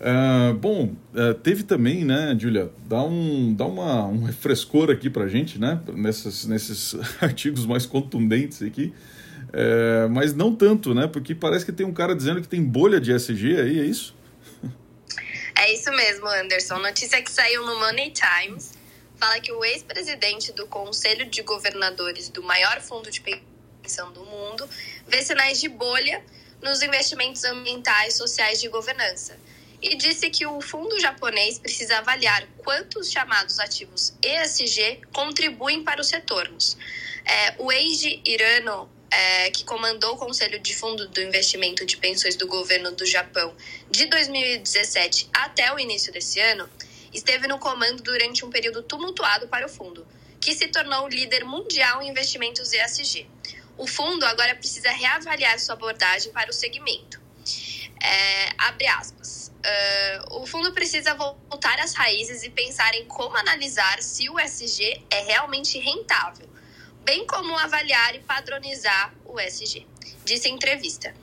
Uh, 0.00 0.52
bom, 0.54 0.94
uh, 1.14 1.34
teve 1.34 1.62
também, 1.62 2.04
né, 2.04 2.36
Julia, 2.38 2.70
dá, 2.86 3.02
um, 3.02 3.54
dá 3.54 3.64
uma, 3.64 4.04
um 4.06 4.24
refrescor 4.24 4.90
aqui 4.90 5.08
para 5.08 5.28
gente, 5.28 5.58
né, 5.58 5.80
nessas, 5.94 6.44
nesses 6.46 6.94
artigos 7.22 7.64
mais 7.64 7.86
contundentes 7.86 8.60
aqui, 8.60 8.92
uh, 9.48 10.08
mas 10.10 10.34
não 10.34 10.54
tanto, 10.54 10.94
né, 10.94 11.06
porque 11.06 11.34
parece 11.34 11.64
que 11.64 11.72
tem 11.72 11.86
um 11.86 11.92
cara 11.92 12.14
dizendo 12.14 12.42
que 12.42 12.48
tem 12.48 12.62
bolha 12.62 13.00
de 13.00 13.12
SG 13.12 13.60
aí, 13.60 13.80
é 13.80 13.84
isso? 13.84 14.14
É 15.56 15.72
isso 15.72 15.90
mesmo, 15.92 16.26
Anderson. 16.26 16.78
Notícia 16.78 17.22
que 17.22 17.30
saiu 17.30 17.64
no 17.64 17.78
Money 17.78 18.12
Times 18.12 18.72
fala 19.16 19.40
que 19.40 19.52
o 19.52 19.64
ex-presidente 19.64 20.52
do 20.52 20.66
Conselho 20.66 21.30
de 21.30 21.42
Governadores 21.42 22.28
do 22.28 22.42
maior 22.42 22.80
fundo 22.80 23.08
de 23.08 23.22
pensão 23.80 24.12
do 24.12 24.24
mundo 24.24 24.68
vê 25.08 25.22
sinais 25.22 25.60
de 25.60 25.68
bolha 25.68 26.20
nos 26.60 26.82
investimentos 26.82 27.44
ambientais, 27.44 28.14
sociais 28.14 28.60
de 28.60 28.68
governança 28.68 29.38
e 29.84 29.96
disse 29.96 30.30
que 30.30 30.46
o 30.46 30.62
fundo 30.62 30.98
japonês 30.98 31.58
precisa 31.58 31.98
avaliar 31.98 32.46
quantos 32.56 33.10
chamados 33.10 33.58
ativos 33.58 34.14
ESG 34.22 35.02
contribuem 35.12 35.84
para 35.84 36.00
os 36.00 36.10
retornos. 36.10 36.76
É, 37.24 37.54
o 37.58 37.70
Eiji 37.70 38.22
Irano, 38.24 38.90
é, 39.10 39.50
que 39.50 39.62
comandou 39.62 40.14
o 40.14 40.16
Conselho 40.16 40.58
de 40.58 40.74
Fundo 40.74 41.06
do 41.08 41.20
Investimento 41.20 41.84
de 41.84 41.98
Pensões 41.98 42.34
do 42.34 42.46
governo 42.46 42.92
do 42.92 43.04
Japão 43.04 43.54
de 43.90 44.06
2017 44.06 45.28
até 45.34 45.72
o 45.72 45.78
início 45.78 46.10
desse 46.10 46.40
ano, 46.40 46.68
esteve 47.12 47.46
no 47.46 47.58
comando 47.58 48.02
durante 48.02 48.42
um 48.44 48.50
período 48.50 48.82
tumultuado 48.82 49.48
para 49.48 49.66
o 49.66 49.68
fundo, 49.68 50.06
que 50.40 50.54
se 50.54 50.66
tornou 50.68 51.06
líder 51.08 51.44
mundial 51.44 52.00
em 52.00 52.08
investimentos 52.08 52.72
ESG. 52.72 53.26
O 53.76 53.86
fundo 53.86 54.24
agora 54.24 54.54
precisa 54.54 54.90
reavaliar 54.90 55.58
sua 55.60 55.74
abordagem 55.74 56.32
para 56.32 56.50
o 56.50 56.54
segmento. 56.54 57.20
É, 58.02 58.48
abre 58.58 58.86
aspas. 58.86 59.23
Uh, 59.64 60.42
o 60.42 60.46
fundo 60.46 60.72
precisa 60.72 61.14
voltar 61.14 61.80
às 61.80 61.94
raízes 61.94 62.42
e 62.42 62.50
pensar 62.50 62.94
em 62.94 63.06
como 63.06 63.34
analisar 63.34 64.02
se 64.02 64.28
o 64.28 64.38
SG 64.38 65.02
é 65.10 65.20
realmente 65.22 65.78
rentável, 65.78 66.46
bem 67.02 67.26
como 67.26 67.56
avaliar 67.56 68.14
e 68.14 68.18
padronizar 68.18 69.14
o 69.24 69.40
SG, 69.40 69.86
disse 70.24 70.48
em 70.50 70.54
entrevista. 70.54 71.14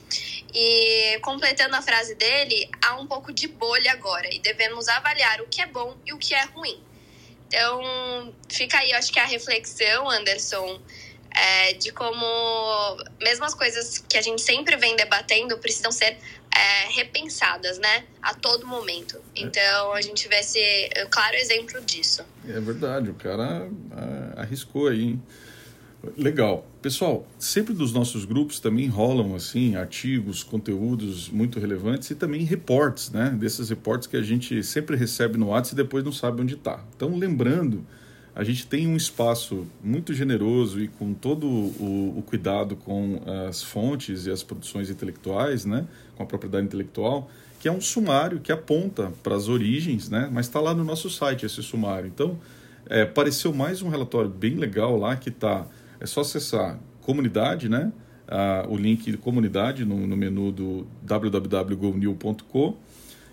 E 0.53 1.19
completando 1.21 1.75
a 1.75 1.83
frase 1.83 2.15
dele, 2.15 2.67
há 2.81 2.95
um 2.95 3.05
pouco 3.05 3.31
de 3.31 3.47
bolha 3.47 3.91
agora 3.91 4.33
e 4.33 4.39
devemos 4.39 4.87
avaliar 4.89 5.39
o 5.41 5.47
que 5.47 5.61
é 5.61 5.67
bom 5.67 5.95
e 6.03 6.11
o 6.11 6.17
que 6.17 6.33
é 6.33 6.43
ruim. 6.45 6.83
Então, 7.47 8.33
fica 8.49 8.79
aí, 8.79 8.91
acho 8.93 9.11
que 9.11 9.19
a 9.19 9.25
reflexão, 9.25 10.09
Anderson, 10.09 10.81
é, 11.35 11.73
de 11.73 11.91
como 11.91 12.25
mesmo 13.21 13.45
as 13.45 13.53
coisas 13.53 13.97
que 13.99 14.17
a 14.17 14.21
gente 14.21 14.41
sempre 14.41 14.75
vem 14.75 14.95
debatendo 14.95 15.57
precisam 15.57 15.91
ser 15.91 16.17
é, 16.55 16.89
repensadas, 16.89 17.77
né? 17.79 18.03
A 18.21 18.33
todo 18.33 18.67
momento. 18.67 19.19
Então 19.35 19.93
a 19.93 20.01
gente 20.01 20.27
vê 20.27 20.35
esse 20.35 20.59
é, 20.59 21.05
claro 21.09 21.35
exemplo 21.35 21.81
disso. 21.81 22.23
É 22.47 22.59
verdade, 22.59 23.09
o 23.09 23.13
cara 23.13 23.69
é, 24.35 24.41
arriscou 24.41 24.87
aí. 24.87 25.03
Hein? 25.03 25.23
Legal. 26.17 26.65
Pessoal, 26.81 27.27
sempre 27.37 27.75
dos 27.75 27.93
nossos 27.93 28.25
grupos 28.25 28.59
também 28.59 28.87
rolam 28.87 29.35
assim 29.35 29.75
artigos, 29.75 30.41
conteúdos 30.41 31.29
muito 31.29 31.59
relevantes 31.59 32.09
e 32.09 32.15
também 32.15 32.43
reportes, 32.43 33.11
né? 33.11 33.29
Desses 33.29 33.69
reportes 33.69 34.07
que 34.07 34.17
a 34.17 34.21
gente 34.23 34.63
sempre 34.63 34.95
recebe 34.95 35.37
no 35.37 35.49
WhatsApp 35.49 35.79
e 35.79 35.83
depois 35.83 36.03
não 36.03 36.11
sabe 36.11 36.41
onde 36.41 36.55
está. 36.55 36.83
Então, 36.95 37.15
lembrando 37.15 37.85
a 38.33 38.43
gente 38.43 38.65
tem 38.65 38.87
um 38.87 38.95
espaço 38.95 39.67
muito 39.83 40.13
generoso 40.13 40.81
e 40.81 40.87
com 40.87 41.13
todo 41.13 41.45
o, 41.45 42.15
o, 42.17 42.23
cuidado 42.25 42.75
com 42.77 43.21
as 43.47 43.61
fontes 43.61 44.25
e 44.25 44.31
as 44.31 44.41
produções 44.41 44.89
intelectuais, 44.89 45.65
né, 45.65 45.85
com 46.15 46.23
a 46.23 46.25
propriedade 46.25 46.65
intelectual, 46.65 47.29
que 47.59 47.67
é 47.67 47.71
um 47.71 47.81
sumário 47.81 48.39
que 48.39 48.51
aponta 48.51 49.11
para 49.21 49.35
as 49.35 49.49
origens, 49.49 50.09
né, 50.09 50.29
mas 50.31 50.45
está 50.45 50.61
lá 50.61 50.73
no 50.73 50.83
nosso 50.83 51.09
site 51.09 51.45
esse 51.45 51.61
sumário. 51.61 52.07
Então, 52.07 52.39
é, 52.89 53.01
apareceu 53.01 53.53
mais 53.53 53.81
um 53.81 53.89
relatório 53.89 54.29
bem 54.29 54.55
legal 54.55 54.97
lá 54.97 55.15
que 55.15 55.29
está. 55.29 55.65
É 55.99 56.05
só 56.05 56.21
acessar 56.21 56.79
comunidade, 57.01 57.67
né, 57.67 57.91
a, 58.27 58.65
o 58.69 58.77
link 58.77 59.11
de 59.11 59.17
comunidade 59.17 59.83
no, 59.83 60.07
no 60.07 60.15
menu 60.15 60.53
do 60.53 60.87
www.gonew.com 61.03 62.77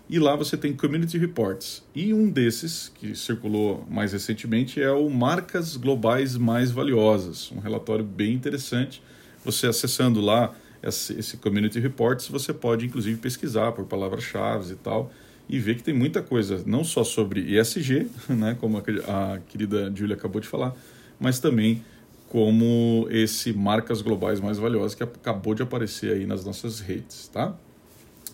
e 0.09 0.17
lá 0.17 0.35
você 0.35 0.57
tem 0.57 0.75
Community 0.75 1.19
Reports. 1.19 1.83
E 1.93 2.13
um 2.13 2.27
desses, 2.27 2.91
que 2.95 3.15
circulou 3.15 3.85
mais 3.87 4.11
recentemente, 4.11 4.81
é 4.81 4.91
o 4.91 5.07
Marcas 5.07 5.77
Globais 5.77 6.35
Mais 6.35 6.71
Valiosas, 6.71 7.51
um 7.51 7.59
relatório 7.59 8.03
bem 8.03 8.33
interessante. 8.33 9.03
Você 9.45 9.67
acessando 9.67 10.19
lá 10.19 10.55
esse 10.81 11.37
Community 11.37 11.79
Reports, 11.79 12.27
você 12.27 12.51
pode 12.51 12.87
inclusive 12.87 13.19
pesquisar 13.19 13.71
por 13.73 13.85
palavras-chave 13.85 14.73
e 14.73 14.75
tal, 14.77 15.11
e 15.47 15.59
ver 15.59 15.75
que 15.75 15.83
tem 15.83 15.93
muita 15.93 16.23
coisa, 16.23 16.63
não 16.65 16.83
só 16.83 17.03
sobre 17.03 17.57
ESG, 17.57 18.07
né, 18.29 18.57
como 18.59 18.77
a 18.79 19.39
querida 19.47 19.91
Julia 19.93 20.15
acabou 20.15 20.41
de 20.41 20.47
falar, 20.47 20.75
mas 21.19 21.39
também 21.39 21.83
como 22.29 23.07
esse 23.11 23.53
Marcas 23.53 24.01
Globais 24.01 24.39
Mais 24.39 24.57
Valiosas 24.57 24.95
que 24.95 25.03
acabou 25.03 25.53
de 25.53 25.61
aparecer 25.61 26.13
aí 26.13 26.25
nas 26.25 26.45
nossas 26.45 26.79
redes, 26.79 27.27
tá? 27.27 27.55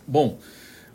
Bom, 0.06 0.38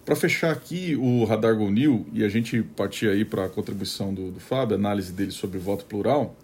para 0.04 0.16
fechar 0.16 0.50
aqui 0.50 0.96
o 0.96 1.24
Radar 1.24 1.56
Go 1.56 1.70
New 1.70 2.06
e 2.12 2.24
a 2.24 2.28
gente 2.28 2.62
partir 2.62 3.08
aí 3.08 3.24
para 3.24 3.44
a 3.44 3.48
contribuição 3.48 4.12
do, 4.12 4.30
do 4.30 4.40
Fábio, 4.40 4.74
análise 4.74 5.12
dele 5.12 5.30
sobre 5.30 5.58
voto 5.58 5.84
plural, 5.84 6.36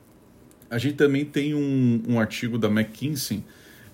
a 0.71 0.79
gente 0.79 0.97
também 0.97 1.25
tem 1.25 1.55
um, 1.55 2.03
um 2.09 2.21
artigo 2.21 2.59
da 2.59 2.69
McKinsey. 2.69 3.43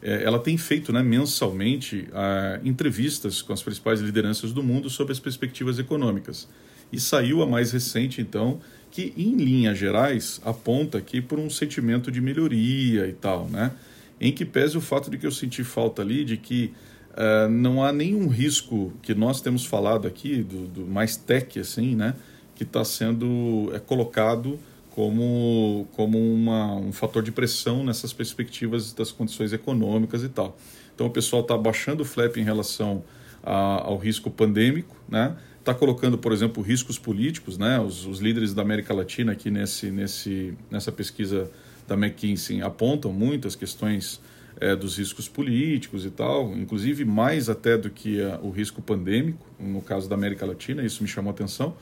É, 0.02 0.24
ela 0.24 0.38
tem 0.38 0.56
feito 0.56 0.92
né, 0.92 1.02
mensalmente 1.02 2.08
a, 2.12 2.60
entrevistas 2.64 3.40
com 3.40 3.52
as 3.52 3.62
principais 3.62 4.00
lideranças 4.00 4.52
do 4.52 4.62
mundo 4.62 4.90
sobre 4.90 5.12
as 5.12 5.20
perspectivas 5.20 5.78
econômicas. 5.78 6.48
E 6.92 6.98
saiu 6.98 7.42
a 7.42 7.46
mais 7.46 7.72
recente, 7.72 8.20
então, 8.20 8.60
que 8.90 9.14
em 9.16 9.36
linhas 9.36 9.78
gerais 9.78 10.40
aponta 10.44 10.98
aqui 10.98 11.22
por 11.22 11.38
um 11.38 11.48
sentimento 11.48 12.10
de 12.10 12.20
melhoria 12.20 13.06
e 13.06 13.12
tal, 13.12 13.48
né? 13.48 13.72
Em 14.20 14.30
que 14.30 14.44
pese 14.44 14.76
o 14.76 14.80
fato 14.80 15.10
de 15.10 15.16
que 15.16 15.26
eu 15.26 15.32
senti 15.32 15.64
falta 15.64 16.02
ali 16.02 16.24
de 16.24 16.36
que 16.36 16.72
Uh, 17.12 17.48
não 17.50 17.84
há 17.84 17.92
nenhum 17.92 18.26
risco 18.26 18.92
que 19.02 19.14
nós 19.14 19.40
temos 19.40 19.66
falado 19.66 20.08
aqui, 20.08 20.42
do, 20.42 20.66
do 20.66 20.86
mais 20.86 21.16
tech, 21.16 21.58
assim, 21.60 21.94
né, 21.94 22.14
que 22.54 22.62
está 22.62 22.84
sendo 22.84 23.70
é, 23.74 23.78
colocado 23.78 24.58
como, 24.94 25.86
como 25.92 26.18
uma, 26.18 26.74
um 26.76 26.92
fator 26.92 27.22
de 27.22 27.30
pressão 27.30 27.84
nessas 27.84 28.12
perspectivas 28.12 28.92
das 28.92 29.10
condições 29.10 29.52
econômicas 29.52 30.22
e 30.22 30.28
tal. 30.28 30.56
Então 30.94 31.06
o 31.06 31.10
pessoal 31.10 31.42
está 31.42 31.56
baixando 31.56 32.02
o 32.02 32.06
flap 32.06 32.36
em 32.36 32.44
relação 32.44 33.02
a, 33.42 33.86
ao 33.86 33.98
risco 33.98 34.30
pandêmico, 34.30 34.96
né? 35.08 35.36
Está 35.58 35.72
colocando, 35.74 36.18
por 36.18 36.32
exemplo, 36.32 36.62
riscos 36.62 36.98
políticos, 36.98 37.56
né? 37.56 37.78
Os, 37.80 38.04
os 38.06 38.20
líderes 38.20 38.52
da 38.52 38.62
América 38.62 38.92
Latina 38.92 39.32
aqui 39.32 39.50
nesse, 39.50 39.90
nesse, 39.90 40.54
nessa 40.70 40.90
pesquisa 40.90 41.50
da 41.86 41.94
McKinsey 41.94 42.62
apontam 42.62 43.12
muito 43.12 43.46
as 43.48 43.54
questões 43.54 44.20
é, 44.62 44.76
dos 44.76 44.96
riscos 44.96 45.28
políticos 45.28 46.06
e 46.06 46.10
tal, 46.10 46.56
inclusive 46.56 47.04
mais 47.04 47.48
até 47.48 47.76
do 47.76 47.90
que 47.90 48.22
a, 48.22 48.38
o 48.40 48.50
risco 48.50 48.80
pandêmico, 48.80 49.44
no 49.58 49.82
caso 49.82 50.08
da 50.08 50.14
América 50.14 50.46
Latina, 50.46 50.84
isso 50.84 51.02
me 51.02 51.08
chamou 51.08 51.30
a 51.30 51.34
atenção. 51.34 51.74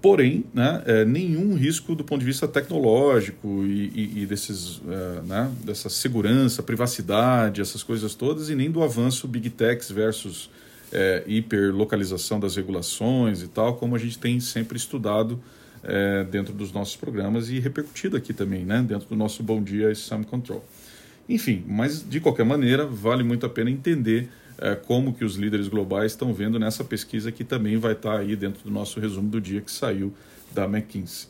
Porém, 0.00 0.44
né, 0.52 0.82
é, 0.86 1.04
nenhum 1.04 1.54
risco 1.54 1.94
do 1.94 2.02
ponto 2.02 2.20
de 2.20 2.26
vista 2.26 2.48
tecnológico 2.48 3.64
e, 3.66 3.90
e, 3.94 4.22
e 4.22 4.26
desses, 4.26 4.80
é, 4.88 5.22
né, 5.26 5.52
dessa 5.62 5.90
segurança, 5.90 6.62
privacidade, 6.62 7.60
essas 7.60 7.82
coisas 7.82 8.14
todas, 8.14 8.48
e 8.48 8.54
nem 8.54 8.70
do 8.70 8.82
avanço 8.82 9.28
Big 9.28 9.50
Techs 9.50 9.90
versus 9.90 10.48
é, 10.90 11.22
hiperlocalização 11.26 12.40
das 12.40 12.56
regulações 12.56 13.42
e 13.42 13.48
tal, 13.48 13.76
como 13.76 13.94
a 13.94 13.98
gente 13.98 14.18
tem 14.18 14.40
sempre 14.40 14.78
estudado 14.78 15.38
é, 15.82 16.24
dentro 16.24 16.54
dos 16.54 16.72
nossos 16.72 16.96
programas 16.96 17.50
e 17.50 17.58
repercutido 17.58 18.16
aqui 18.16 18.32
também, 18.32 18.64
né, 18.64 18.82
dentro 18.86 19.06
do 19.06 19.16
nosso 19.16 19.42
Bom 19.42 19.62
Dia 19.62 19.94
Sam 19.94 20.22
Control. 20.22 20.64
Enfim, 21.28 21.64
mas 21.66 22.06
de 22.08 22.20
qualquer 22.20 22.44
maneira, 22.44 22.86
vale 22.86 23.22
muito 23.22 23.46
a 23.46 23.48
pena 23.48 23.70
entender 23.70 24.28
é, 24.58 24.74
como 24.74 25.12
que 25.12 25.24
os 25.24 25.36
líderes 25.36 25.68
globais 25.68 26.12
estão 26.12 26.32
vendo 26.32 26.58
nessa 26.58 26.84
pesquisa 26.84 27.32
que 27.32 27.44
também 27.44 27.76
vai 27.76 27.92
estar 27.92 28.18
aí 28.18 28.36
dentro 28.36 28.62
do 28.64 28.70
nosso 28.70 29.00
resumo 29.00 29.28
do 29.28 29.40
dia 29.40 29.60
que 29.60 29.70
saiu 29.70 30.12
da 30.52 30.64
McKinsey. 30.64 31.28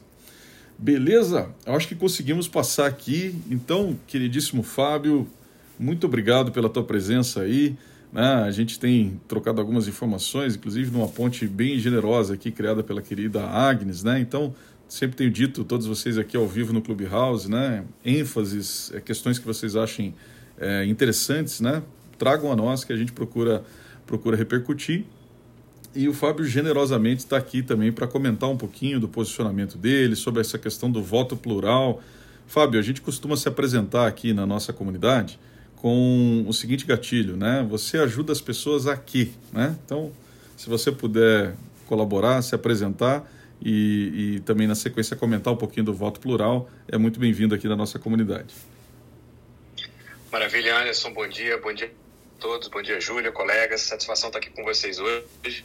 Beleza? 0.77 1.49
Eu 1.65 1.75
acho 1.75 1.87
que 1.87 1.95
conseguimos 1.95 2.49
passar 2.49 2.87
aqui. 2.87 3.35
Então, 3.51 3.97
queridíssimo 4.07 4.63
Fábio, 4.63 5.27
muito 5.79 6.07
obrigado 6.07 6.51
pela 6.51 6.69
tua 6.69 6.83
presença 6.83 7.43
aí. 7.43 7.77
Né? 8.13 8.23
A 8.23 8.51
gente 8.51 8.79
tem 8.79 9.21
trocado 9.27 9.61
algumas 9.61 9.89
informações, 9.89 10.57
inclusive 10.57 10.91
numa 10.91 11.09
ponte 11.09 11.47
bem 11.47 11.79
generosa 11.79 12.35
aqui, 12.35 12.51
criada 12.51 12.83
pela 12.83 13.01
querida 13.01 13.45
Agnes. 13.45 14.03
Né? 14.03 14.21
Então, 14.21 14.55
sempre 14.95 15.17
tenho 15.17 15.31
dito, 15.31 15.65
todos 15.65 15.87
vocês 15.87 16.17
aqui 16.17 16.37
ao 16.37 16.47
vivo 16.47 16.73
no 16.73 16.81
Clubhouse, 16.81 17.51
né? 17.51 17.85
ênfases, 18.05 18.93
é, 18.95 19.01
questões 19.01 19.41
que 19.41 19.45
vocês 19.45 19.75
achem 19.75 20.15
é, 20.57 20.85
interessantes, 20.85 21.61
né? 21.61 21.83
tragam 22.17 22.53
a 22.53 22.57
nós 22.57 22.85
que 22.85 22.93
a 22.93 22.97
gente 22.97 23.11
procura, 23.11 23.65
procura 24.07 24.37
repercutir. 24.37 25.05
E 25.97 26.09
o 26.09 26.15
Fábio 26.15 26.45
generosamente 26.45 27.19
está 27.19 27.37
aqui 27.37 27.61
também 27.61 27.91
para 27.91 28.07
comentar 28.07 28.49
um 28.49 28.57
pouquinho 28.57 29.01
do 29.01 29.09
posicionamento 29.09 29.77
dele 29.77 30.15
sobre 30.15 30.41
essa 30.41 30.59
questão 30.59 30.89
do 30.89 31.03
voto 31.03 31.37
plural. 31.37 32.01
Fábio, 32.47 32.79
a 32.79 32.83
gente 32.83 33.01
costuma 33.01 33.37
se 33.37 33.49
apresentar 33.49 34.07
aqui 34.07 34.33
na 34.33 34.47
nossa 34.47 34.73
comunidade 34.73 35.41
com 35.77 36.45
o 36.47 36.53
seguinte 36.53 36.87
gatilho, 36.87 37.37
né? 37.37 37.67
Você 37.69 37.99
ajuda 37.99 38.33
as 38.33 38.41
pessoas 38.41 38.87
aqui, 38.87 39.33
né? 39.53 39.77
Então, 39.85 40.11
se 40.57 40.69
você 40.69 40.91
puder 40.91 41.55
colaborar, 41.87 42.43
se 42.43 42.55
apresentar 42.55 43.29
e, 43.64 44.35
e 44.37 44.40
também 44.40 44.66
na 44.66 44.75
sequência 44.75 45.16
comentar 45.16 45.52
um 45.52 45.56
pouquinho 45.56 45.87
do 45.87 45.94
voto 45.94 46.21
plural, 46.21 46.68
é 46.87 46.99
muito 46.99 47.18
bem-vindo 47.18 47.54
aqui 47.54 47.66
na 47.66 47.75
nossa 47.75 47.99
comunidade. 47.99 48.54
Maravilha, 50.30 50.78
Anderson. 50.78 51.12
Bom 51.12 51.26
dia, 51.26 51.56
bom 51.59 51.73
dia 51.73 51.87
a 51.87 52.40
todos, 52.40 52.68
bom 52.68 52.83
dia, 52.83 53.00
Júlia, 53.00 53.33
colegas. 53.33 53.80
Satisfação 53.83 54.28
estar 54.28 54.38
aqui 54.38 54.50
com 54.50 54.62
vocês 54.64 54.99
hoje. 54.99 55.64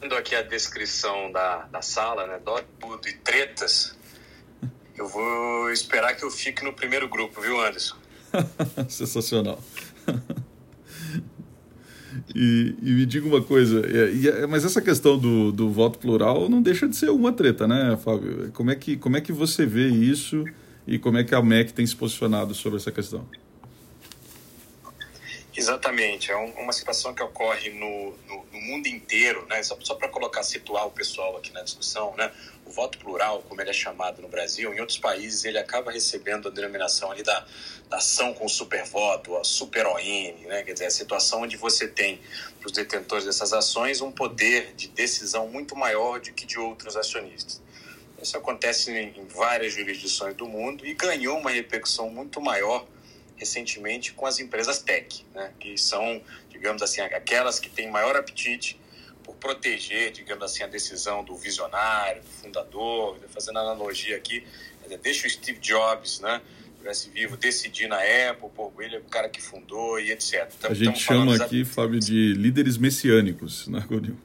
Vendo 0.00 0.14
aqui 0.14 0.34
a 0.34 0.42
descrição 0.42 1.32
da, 1.32 1.62
da 1.70 1.80
sala, 1.80 2.26
né? 2.26 2.38
Dó, 2.44 2.60
tudo 2.78 3.08
e 3.08 3.12
tretas. 3.14 3.96
Eu 4.96 5.08
vou 5.08 5.70
esperar 5.70 6.14
que 6.14 6.24
eu 6.24 6.30
fique 6.30 6.62
no 6.62 6.72
primeiro 6.72 7.08
grupo, 7.08 7.40
viu, 7.40 7.58
Anderson? 7.60 7.96
Sensacional. 8.90 9.62
E, 12.34 12.74
e, 12.82 12.90
me 12.92 13.04
diga 13.04 13.26
uma 13.26 13.42
coisa, 13.42 13.82
e, 13.86 14.26
e, 14.26 14.46
mas 14.46 14.64
essa 14.64 14.80
questão 14.80 15.18
do, 15.18 15.52
do 15.52 15.68
voto 15.68 15.98
plural 15.98 16.48
não 16.48 16.62
deixa 16.62 16.88
de 16.88 16.96
ser 16.96 17.10
uma 17.10 17.32
treta, 17.32 17.68
né, 17.68 17.96
Fábio? 18.02 18.50
Como 18.52 18.70
é, 18.70 18.74
que, 18.74 18.96
como 18.96 19.16
é 19.16 19.20
que 19.20 19.32
você 19.32 19.66
vê 19.66 19.88
isso 19.88 20.44
e 20.86 20.98
como 20.98 21.18
é 21.18 21.24
que 21.24 21.34
a 21.34 21.42
MEC 21.42 21.72
tem 21.74 21.86
se 21.86 21.94
posicionado 21.94 22.54
sobre 22.54 22.78
essa 22.78 22.90
questão? 22.90 23.26
Exatamente, 25.54 26.30
é 26.30 26.36
uma 26.36 26.72
situação 26.72 27.12
que 27.12 27.22
ocorre 27.22 27.68
no, 27.70 28.16
no, 28.26 28.46
no 28.50 28.60
mundo 28.62 28.86
inteiro, 28.86 29.44
né? 29.46 29.62
Só, 29.62 29.76
só 29.82 29.94
para 29.94 30.08
colocar, 30.08 30.42
situar 30.42 30.86
o 30.86 30.90
pessoal 30.90 31.36
aqui 31.36 31.52
na 31.52 31.62
discussão, 31.62 32.14
né? 32.16 32.32
O 32.64 32.70
voto 32.70 32.96
plural, 32.96 33.42
como 33.46 33.60
ele 33.60 33.68
é 33.68 33.74
chamado 33.74 34.22
no 34.22 34.28
Brasil, 34.28 34.72
em 34.72 34.80
outros 34.80 34.96
países 34.96 35.44
ele 35.44 35.58
acaba 35.58 35.92
recebendo 35.92 36.48
a 36.48 36.50
denominação 36.50 37.10
ali 37.10 37.22
da, 37.22 37.44
da 37.90 37.98
ação 37.98 38.32
com 38.32 38.48
supervoto, 38.48 39.36
a 39.36 39.44
super 39.44 39.84
ON, 39.86 40.00
né? 40.46 40.62
Quer 40.62 40.72
dizer, 40.72 40.86
a 40.86 40.90
situação 40.90 41.42
onde 41.42 41.58
você 41.58 41.86
tem 41.86 42.18
para 42.58 42.66
os 42.66 42.72
detentores 42.72 43.26
dessas 43.26 43.52
ações 43.52 44.00
um 44.00 44.10
poder 44.10 44.72
de 44.74 44.88
decisão 44.88 45.48
muito 45.48 45.76
maior 45.76 46.18
do 46.18 46.32
que 46.32 46.46
de 46.46 46.58
outros 46.58 46.96
acionistas. 46.96 47.60
Isso 48.22 48.38
acontece 48.38 48.90
em 48.90 49.26
várias 49.26 49.74
jurisdições 49.74 50.34
do 50.34 50.46
mundo 50.46 50.86
e 50.86 50.94
ganhou 50.94 51.36
uma 51.38 51.50
repercussão 51.50 52.08
muito 52.08 52.40
maior 52.40 52.86
recentemente 53.42 54.12
com 54.12 54.24
as 54.24 54.38
empresas 54.38 54.78
tech, 54.78 55.26
né, 55.34 55.52
que 55.58 55.76
são, 55.76 56.22
digamos 56.48 56.80
assim, 56.80 57.00
aquelas 57.00 57.58
que 57.58 57.68
têm 57.68 57.90
maior 57.90 58.16
apetite 58.16 58.78
por 59.24 59.34
proteger, 59.36 60.12
digamos 60.12 60.44
assim, 60.44 60.62
a 60.62 60.68
decisão 60.68 61.24
do 61.24 61.36
visionário, 61.36 62.22
do 62.22 62.28
fundador, 62.28 63.18
fazendo 63.28 63.58
analogia 63.58 64.16
aqui, 64.16 64.44
deixa 65.02 65.26
o 65.26 65.30
Steve 65.30 65.58
Jobs, 65.58 66.20
né, 66.20 66.40
tivesse 66.78 67.10
vivo, 67.10 67.36
decidir 67.36 67.88
na 67.88 67.98
Apple, 68.30 68.48
pô, 68.54 68.72
ele 68.78 68.96
é 68.96 68.98
o 68.98 69.04
cara 69.04 69.28
que 69.28 69.42
fundou 69.42 69.98
e 69.98 70.12
etc. 70.12 70.48
Então, 70.58 70.70
a 70.70 70.74
gente 70.74 71.00
chama 71.00 71.36
aqui, 71.36 71.64
Fábio, 71.64 71.98
de 71.98 72.34
líderes 72.34 72.76
messiânicos 72.76 73.66
na 73.68 73.80
reunião. 73.80 74.16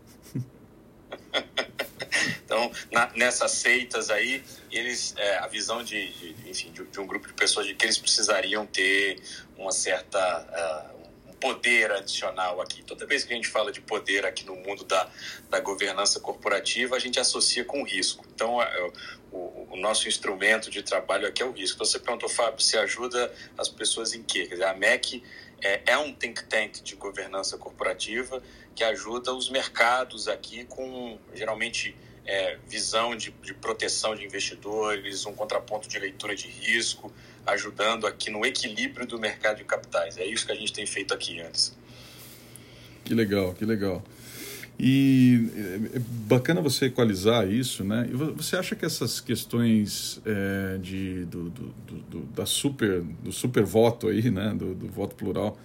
Então, 2.57 2.71
na, 2.91 3.11
nessas 3.15 3.51
seitas 3.51 4.09
aí, 4.09 4.43
eles, 4.71 5.13
é, 5.15 5.37
a 5.37 5.47
visão 5.47 5.83
de, 5.83 6.11
de 6.11 6.49
enfim, 6.49 6.71
de, 6.71 6.83
de, 6.85 6.99
um 6.99 7.05
grupo 7.05 7.27
de 7.27 7.33
pessoas 7.33 7.67
de 7.67 7.75
que 7.75 7.85
eles 7.85 7.99
precisariam 7.99 8.65
ter 8.65 9.21
uma 9.55 9.71
certa 9.71 10.91
uh, 10.97 11.35
poder 11.39 11.91
adicional 11.91 12.59
aqui. 12.59 12.81
Toda 12.81 13.05
vez 13.05 13.23
que 13.23 13.31
a 13.31 13.35
gente 13.35 13.47
fala 13.47 13.71
de 13.71 13.79
poder 13.79 14.25
aqui 14.25 14.43
no 14.43 14.55
mundo 14.55 14.83
da, 14.85 15.07
da 15.51 15.59
governança 15.59 16.19
corporativa, 16.19 16.95
a 16.95 16.99
gente 16.99 17.19
associa 17.19 17.63
com 17.63 17.83
risco. 17.83 18.25
Então, 18.33 18.57
uh, 18.57 18.93
o, 19.31 19.67
o, 19.73 19.77
nosso 19.77 20.07
instrumento 20.07 20.71
de 20.71 20.81
trabalho 20.81 21.27
aqui 21.27 21.43
é 21.43 21.45
o 21.45 21.51
risco. 21.51 21.77
Você 21.85 21.99
perguntou, 21.99 22.27
Fábio, 22.27 22.59
se 22.59 22.75
ajuda 22.75 23.31
as 23.55 23.69
pessoas 23.69 24.15
em 24.15 24.23
quê? 24.23 24.47
Quer 24.47 24.55
dizer, 24.55 24.65
a 24.65 24.73
MEC 24.73 25.21
é, 25.61 25.81
é 25.85 25.97
um 25.97 26.11
think 26.11 26.43
tank 26.45 26.81
de 26.81 26.95
governança 26.95 27.55
corporativa 27.55 28.41
que 28.75 28.83
ajuda 28.83 29.33
os 29.33 29.49
mercados 29.49 30.27
aqui 30.27 30.65
com, 30.65 31.19
geralmente, 31.33 31.95
é, 32.27 32.57
visão 32.67 33.15
de, 33.15 33.33
de, 33.41 33.53
proteção 33.53 34.13
de 34.15 34.25
investidores, 34.25 35.25
um 35.25 35.33
contraponto 35.33 35.87
de 35.87 35.97
leitura 35.97 36.35
de 36.35 36.47
risco, 36.47 37.11
ajudando 37.45 38.05
aqui 38.05 38.29
no 38.29 38.45
equilíbrio 38.45 39.07
do 39.07 39.17
mercado 39.17 39.57
de 39.57 39.63
capitais. 39.63 40.17
É 40.17 40.25
isso 40.25 40.45
que 40.45 40.51
a 40.51 40.55
gente 40.55 40.73
tem 40.73 40.85
feito 40.85 41.13
aqui 41.13 41.39
antes. 41.39 41.75
Que 43.05 43.13
legal, 43.13 43.53
que 43.53 43.63
legal. 43.63 44.03
E 44.79 45.49
é, 45.55 45.97
é 45.97 45.99
bacana 45.99 46.61
você 46.61 46.85
equalizar 46.85 47.49
isso, 47.49 47.83
né? 47.83 48.07
E 48.11 48.13
você 48.13 48.57
acha 48.57 48.75
que 48.75 48.85
essas 48.85 49.19
questões 49.19 50.21
é, 50.25 50.77
de, 50.77 51.25
do, 51.25 51.49
do, 51.49 51.73
do, 52.09 52.19
da 52.35 52.45
super, 52.45 53.01
do 53.01 53.31
super 53.31 53.63
voto 53.63 54.09
aí, 54.09 54.29
né? 54.29 54.53
Do, 54.53 54.75
do 54.75 54.87
voto 54.87 55.15
plural, 55.15 55.57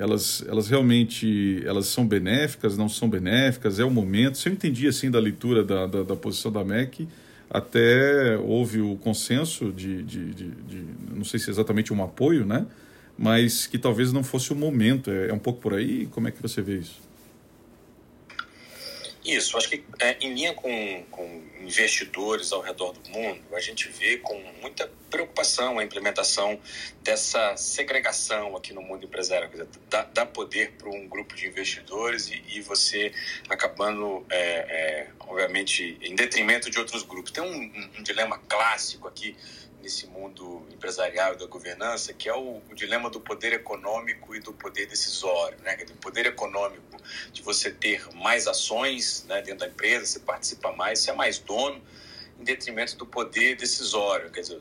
elas, 0.00 0.42
elas 0.48 0.66
realmente 0.66 1.62
elas 1.66 1.86
são 1.86 2.06
benéficas, 2.06 2.74
não 2.74 2.88
são 2.88 3.06
benéficas, 3.08 3.78
é 3.78 3.84
o 3.84 3.90
momento. 3.90 4.38
Se 4.38 4.48
eu 4.48 4.52
entendi 4.54 4.88
assim 4.88 5.10
da 5.10 5.20
leitura 5.20 5.62
da, 5.62 5.86
da, 5.86 6.02
da 6.02 6.16
posição 6.16 6.50
da 6.50 6.64
MEC, 6.64 7.06
até 7.50 8.38
houve 8.38 8.80
o 8.80 8.96
consenso 8.96 9.70
de, 9.70 10.02
de, 10.02 10.30
de, 10.32 10.50
de, 10.50 10.84
não 11.14 11.22
sei 11.22 11.38
se 11.38 11.50
é 11.50 11.52
exatamente 11.52 11.92
um 11.92 12.02
apoio, 12.02 12.46
né? 12.46 12.66
Mas 13.18 13.66
que 13.66 13.78
talvez 13.78 14.10
não 14.10 14.24
fosse 14.24 14.54
o 14.54 14.56
momento. 14.56 15.10
É, 15.10 15.28
é 15.28 15.34
um 15.34 15.38
pouco 15.38 15.60
por 15.60 15.74
aí? 15.74 16.06
Como 16.06 16.26
é 16.26 16.30
que 16.30 16.40
você 16.40 16.62
vê 16.62 16.78
isso? 16.78 17.09
Isso, 19.30 19.56
acho 19.56 19.68
que 19.68 19.84
é, 20.00 20.16
em 20.20 20.34
linha 20.34 20.52
com, 20.54 21.04
com 21.08 21.42
investidores 21.60 22.50
ao 22.50 22.60
redor 22.60 22.92
do 22.92 23.10
mundo, 23.10 23.40
a 23.54 23.60
gente 23.60 23.88
vê 23.88 24.16
com 24.16 24.34
muita 24.60 24.90
preocupação 25.08 25.78
a 25.78 25.84
implementação 25.84 26.60
dessa 27.00 27.56
segregação 27.56 28.56
aqui 28.56 28.72
no 28.72 28.82
mundo 28.82 29.04
empresarial, 29.04 29.48
dizer, 29.48 29.68
dá, 29.88 30.02
dá 30.02 30.26
poder 30.26 30.72
para 30.72 30.88
um 30.88 31.06
grupo 31.06 31.36
de 31.36 31.46
investidores 31.46 32.28
e, 32.28 32.42
e 32.48 32.60
você 32.60 33.12
acabando, 33.48 34.26
é, 34.30 34.40
é, 34.40 35.10
obviamente, 35.20 35.96
em 36.02 36.16
detrimento 36.16 36.68
de 36.68 36.80
outros 36.80 37.04
grupos. 37.04 37.30
Tem 37.30 37.44
um, 37.44 37.54
um, 37.54 37.90
um 38.00 38.02
dilema 38.02 38.36
clássico 38.48 39.06
aqui 39.06 39.36
nesse 39.82 40.06
mundo 40.06 40.66
empresarial 40.70 41.34
e 41.34 41.36
da 41.36 41.46
governança, 41.46 42.12
que 42.12 42.28
é 42.28 42.34
o, 42.34 42.60
o, 42.70 42.74
dilema 42.74 43.10
do 43.10 43.20
poder 43.20 43.52
econômico 43.52 44.34
e 44.34 44.40
do 44.40 44.52
poder 44.52 44.86
decisório. 44.86 45.58
Né? 45.62 45.76
O 45.90 45.96
poder 45.96 46.26
econômico 46.26 46.96
de 47.32 47.42
você 47.42 47.70
ter 47.70 48.06
mais 48.14 48.46
ações 48.46 49.24
né, 49.28 49.42
dentro 49.42 49.60
da 49.60 49.68
empresa, 49.68 50.06
você 50.06 50.20
participa 50.20 50.72
mais, 50.72 51.00
você 51.00 51.10
é 51.10 51.14
mais 51.14 51.38
dono, 51.38 51.82
em 52.38 52.44
detrimento 52.44 52.96
do 52.96 53.06
poder 53.06 53.56
decisório. 53.56 54.30
Quer 54.30 54.40
dizer, 54.40 54.60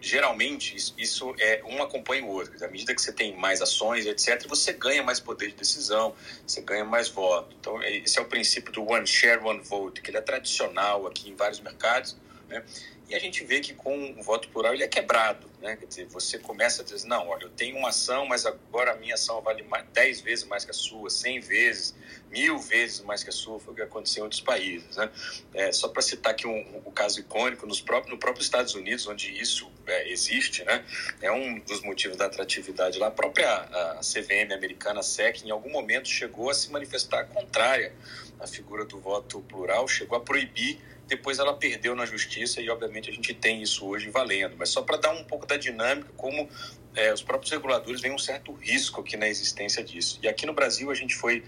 geralmente 0.00 0.74
isso, 0.74 0.94
isso 0.96 1.34
é 1.38 1.62
um 1.64 1.82
acompanha 1.82 2.24
o 2.24 2.28
outro. 2.28 2.64
À 2.64 2.68
medida 2.68 2.94
que 2.94 3.02
você 3.02 3.12
tem 3.12 3.36
mais 3.36 3.60
ações, 3.60 4.06
etc., 4.06 4.46
você 4.48 4.72
ganha 4.72 5.02
mais 5.02 5.20
poder 5.20 5.48
de 5.48 5.54
decisão, 5.54 6.14
você 6.46 6.60
ganha 6.62 6.84
mais 6.84 7.08
voto. 7.08 7.54
Então, 7.58 7.82
esse 7.82 8.18
é 8.18 8.22
o 8.22 8.24
princípio 8.24 8.72
do 8.72 8.88
one 8.88 9.06
share, 9.06 9.42
one 9.42 9.60
vote, 9.60 10.00
que 10.00 10.10
ele 10.10 10.16
é 10.16 10.22
tradicional 10.22 11.06
aqui 11.06 11.28
em 11.28 11.36
vários 11.36 11.60
mercados. 11.60 12.16
Né? 12.48 12.64
E 13.10 13.14
a 13.16 13.18
gente 13.18 13.42
vê 13.44 13.58
que 13.58 13.74
com 13.74 14.14
o 14.16 14.22
voto 14.22 14.48
plural 14.50 14.72
ele 14.72 14.84
é 14.84 14.88
quebrado. 14.88 15.50
Né? 15.60 15.74
Quer 15.74 15.86
dizer, 15.86 16.06
você 16.06 16.38
começa 16.38 16.82
a 16.82 16.84
dizer, 16.84 17.08
não, 17.08 17.26
olha, 17.26 17.42
eu 17.42 17.50
tenho 17.50 17.76
uma 17.76 17.88
ação, 17.88 18.24
mas 18.24 18.46
agora 18.46 18.92
a 18.92 18.94
minha 18.94 19.14
ação 19.14 19.42
vale 19.42 19.64
mais, 19.64 19.84
10 19.92 20.20
vezes 20.20 20.44
mais 20.44 20.64
que 20.64 20.70
a 20.70 20.74
sua, 20.74 21.10
100 21.10 21.40
vezes, 21.40 21.94
mil 22.30 22.56
vezes 22.60 23.00
mais 23.00 23.24
que 23.24 23.30
a 23.30 23.32
sua, 23.32 23.58
foi 23.58 23.72
o 23.72 23.76
que 23.76 23.82
aconteceu 23.82 24.20
em 24.20 24.24
outros 24.24 24.40
países. 24.40 24.96
Né? 24.96 25.10
É, 25.54 25.72
só 25.72 25.88
para 25.88 26.00
citar 26.02 26.30
aqui 26.32 26.46
um, 26.46 26.52
um, 26.52 26.82
um, 26.86 26.92
caso 26.92 27.18
icônico, 27.18 27.66
nos 27.66 27.80
próprios, 27.80 28.12
no 28.12 28.18
próprio 28.18 28.44
Estados 28.44 28.76
Unidos, 28.76 29.04
onde 29.08 29.28
isso 29.36 29.68
é, 29.88 30.08
existe, 30.08 30.62
né? 30.64 30.84
é 31.20 31.32
um 31.32 31.58
dos 31.58 31.82
motivos 31.82 32.16
da 32.16 32.26
atratividade 32.26 32.96
lá, 32.96 33.08
a 33.08 33.10
própria 33.10 33.50
a 33.50 34.00
CVM 34.02 34.54
americana, 34.54 35.00
a 35.00 35.02
SEC, 35.02 35.44
em 35.44 35.50
algum 35.50 35.70
momento 35.70 36.08
chegou 36.08 36.48
a 36.48 36.54
se 36.54 36.70
manifestar 36.70 37.24
contrária 37.24 37.92
à 38.38 38.46
figura 38.46 38.84
do 38.84 39.00
voto 39.00 39.40
plural, 39.42 39.88
chegou 39.88 40.16
a 40.16 40.20
proibir 40.20 40.78
depois 41.10 41.40
ela 41.40 41.52
perdeu 41.52 41.94
na 41.96 42.06
justiça 42.06 42.60
e, 42.60 42.70
obviamente, 42.70 43.10
a 43.10 43.12
gente 43.12 43.34
tem 43.34 43.60
isso 43.60 43.84
hoje 43.84 44.08
valendo. 44.10 44.56
Mas 44.56 44.68
só 44.68 44.80
para 44.80 44.96
dar 44.96 45.10
um 45.10 45.24
pouco 45.24 45.44
da 45.44 45.56
dinâmica, 45.56 46.08
como 46.16 46.48
é, 46.94 47.12
os 47.12 47.20
próprios 47.20 47.50
reguladores 47.50 48.00
veem 48.00 48.14
um 48.14 48.18
certo 48.18 48.52
risco 48.52 49.00
aqui 49.00 49.16
na 49.16 49.28
existência 49.28 49.82
disso. 49.82 50.20
E 50.22 50.28
aqui 50.28 50.46
no 50.46 50.52
Brasil 50.52 50.88
a 50.88 50.94
gente 50.94 51.16
foi 51.16 51.44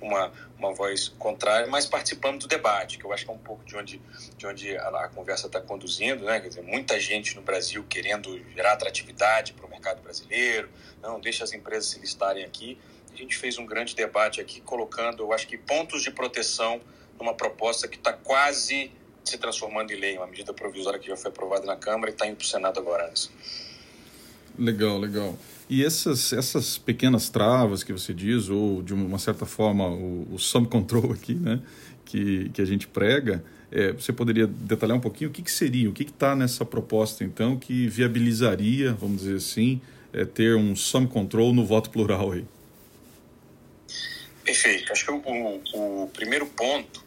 uma, 0.00 0.32
uma 0.58 0.74
voz 0.74 1.08
contrária, 1.16 1.68
mas 1.68 1.86
participamos 1.86 2.40
do 2.40 2.48
debate, 2.48 2.98
que 2.98 3.04
eu 3.04 3.12
acho 3.12 3.24
que 3.24 3.30
é 3.30 3.34
um 3.34 3.38
pouco 3.38 3.64
de 3.64 3.76
onde, 3.76 4.02
de 4.36 4.46
onde 4.46 4.76
a, 4.76 5.04
a 5.04 5.08
conversa 5.08 5.46
está 5.46 5.60
conduzindo, 5.60 6.24
né? 6.24 6.40
Quer 6.40 6.48
dizer, 6.48 6.62
muita 6.62 6.98
gente 6.98 7.36
no 7.36 7.42
Brasil 7.42 7.84
querendo 7.88 8.36
gerar 8.52 8.72
atratividade 8.72 9.52
para 9.52 9.64
o 9.64 9.70
mercado 9.70 10.02
brasileiro, 10.02 10.68
não 11.00 11.20
deixa 11.20 11.44
as 11.44 11.52
empresas 11.52 11.86
se 11.86 12.00
listarem 12.00 12.44
aqui 12.44 12.76
a 13.14 13.16
gente 13.16 13.36
fez 13.36 13.58
um 13.58 13.64
grande 13.64 13.94
debate 13.94 14.40
aqui, 14.40 14.60
colocando, 14.60 15.22
eu 15.22 15.32
acho 15.32 15.46
que 15.46 15.56
pontos 15.56 16.02
de 16.02 16.10
proteção 16.10 16.80
numa 17.16 17.32
proposta 17.32 17.86
que 17.86 17.96
está 17.96 18.12
quase 18.12 18.90
se 19.24 19.38
transformando 19.38 19.90
em 19.92 19.96
lei, 19.96 20.16
uma 20.16 20.26
medida 20.26 20.52
provisória 20.52 20.98
que 20.98 21.08
já 21.08 21.16
foi 21.16 21.30
aprovada 21.30 21.64
na 21.64 21.76
Câmara 21.76 22.10
e 22.10 22.12
está 22.12 22.26
indo 22.26 22.36
para 22.36 22.44
o 22.44 22.46
Senado 22.46 22.78
agora. 22.78 23.12
Legal, 24.58 24.98
legal. 24.98 25.36
E 25.68 25.84
essas, 25.84 26.32
essas 26.32 26.76
pequenas 26.76 27.30
travas 27.30 27.82
que 27.82 27.92
você 27.92 28.12
diz, 28.12 28.48
ou 28.50 28.82
de 28.82 28.92
uma 28.92 29.18
certa 29.18 29.46
forma 29.46 29.88
o, 29.88 30.36
o 30.36 30.66
control 30.66 31.12
aqui, 31.12 31.34
né, 31.34 31.60
que, 32.04 32.50
que 32.50 32.60
a 32.60 32.64
gente 32.64 32.86
prega, 32.86 33.42
é, 33.72 33.92
você 33.92 34.12
poderia 34.12 34.46
detalhar 34.46 34.96
um 34.96 35.00
pouquinho 35.00 35.30
o 35.30 35.32
que, 35.32 35.42
que 35.42 35.50
seria, 35.50 35.88
o 35.88 35.92
que 35.92 36.04
está 36.04 36.36
nessa 36.36 36.64
proposta, 36.64 37.24
então, 37.24 37.56
que 37.56 37.88
viabilizaria, 37.88 38.92
vamos 38.92 39.22
dizer 39.22 39.36
assim, 39.36 39.80
é, 40.12 40.24
ter 40.24 40.54
um 40.54 40.76
some 40.76 41.08
control 41.08 41.52
no 41.52 41.64
voto 41.64 41.90
plural 41.90 42.32
aí? 42.32 42.44
Perfeito. 44.44 44.92
Acho 44.92 45.06
que 45.06 45.10
o, 45.10 45.16
o, 45.16 46.04
o 46.04 46.08
primeiro 46.08 46.46
ponto 46.46 47.03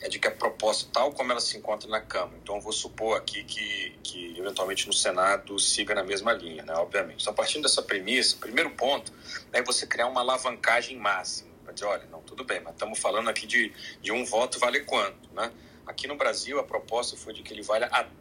é 0.00 0.08
de 0.08 0.18
que 0.18 0.28
a 0.28 0.30
proposta, 0.30 0.88
tal 0.92 1.12
como 1.12 1.32
ela 1.32 1.40
se 1.40 1.56
encontra 1.56 1.88
na 1.88 2.00
Câmara, 2.00 2.38
então 2.42 2.60
vou 2.60 2.72
supor 2.72 3.16
aqui 3.16 3.44
que, 3.44 3.96
que 4.02 4.38
eventualmente 4.38 4.86
no 4.86 4.92
Senado 4.92 5.58
siga 5.58 5.94
na 5.94 6.04
mesma 6.04 6.32
linha, 6.32 6.64
né, 6.64 6.74
obviamente. 6.74 7.22
Então, 7.22 7.34
partindo 7.34 7.62
dessa 7.62 7.82
premissa, 7.82 8.36
o 8.36 8.38
primeiro 8.38 8.70
ponto 8.70 9.12
é 9.52 9.62
você 9.62 9.86
criar 9.86 10.06
uma 10.06 10.20
alavancagem 10.20 10.96
máxima, 10.96 11.50
para 11.64 11.72
dizer, 11.72 11.86
olha, 11.86 12.06
não, 12.10 12.22
tudo 12.22 12.44
bem, 12.44 12.60
mas 12.60 12.74
estamos 12.74 12.98
falando 12.98 13.28
aqui 13.28 13.46
de, 13.46 13.72
de 14.00 14.12
um 14.12 14.24
voto 14.24 14.58
vale 14.58 14.80
quanto, 14.80 15.32
né? 15.34 15.52
Aqui 15.86 16.06
no 16.06 16.16
Brasil, 16.16 16.58
a 16.60 16.64
proposta 16.64 17.16
foi 17.16 17.32
de 17.32 17.42
que 17.42 17.52
ele 17.52 17.62
valha 17.62 17.86
até 17.86 18.17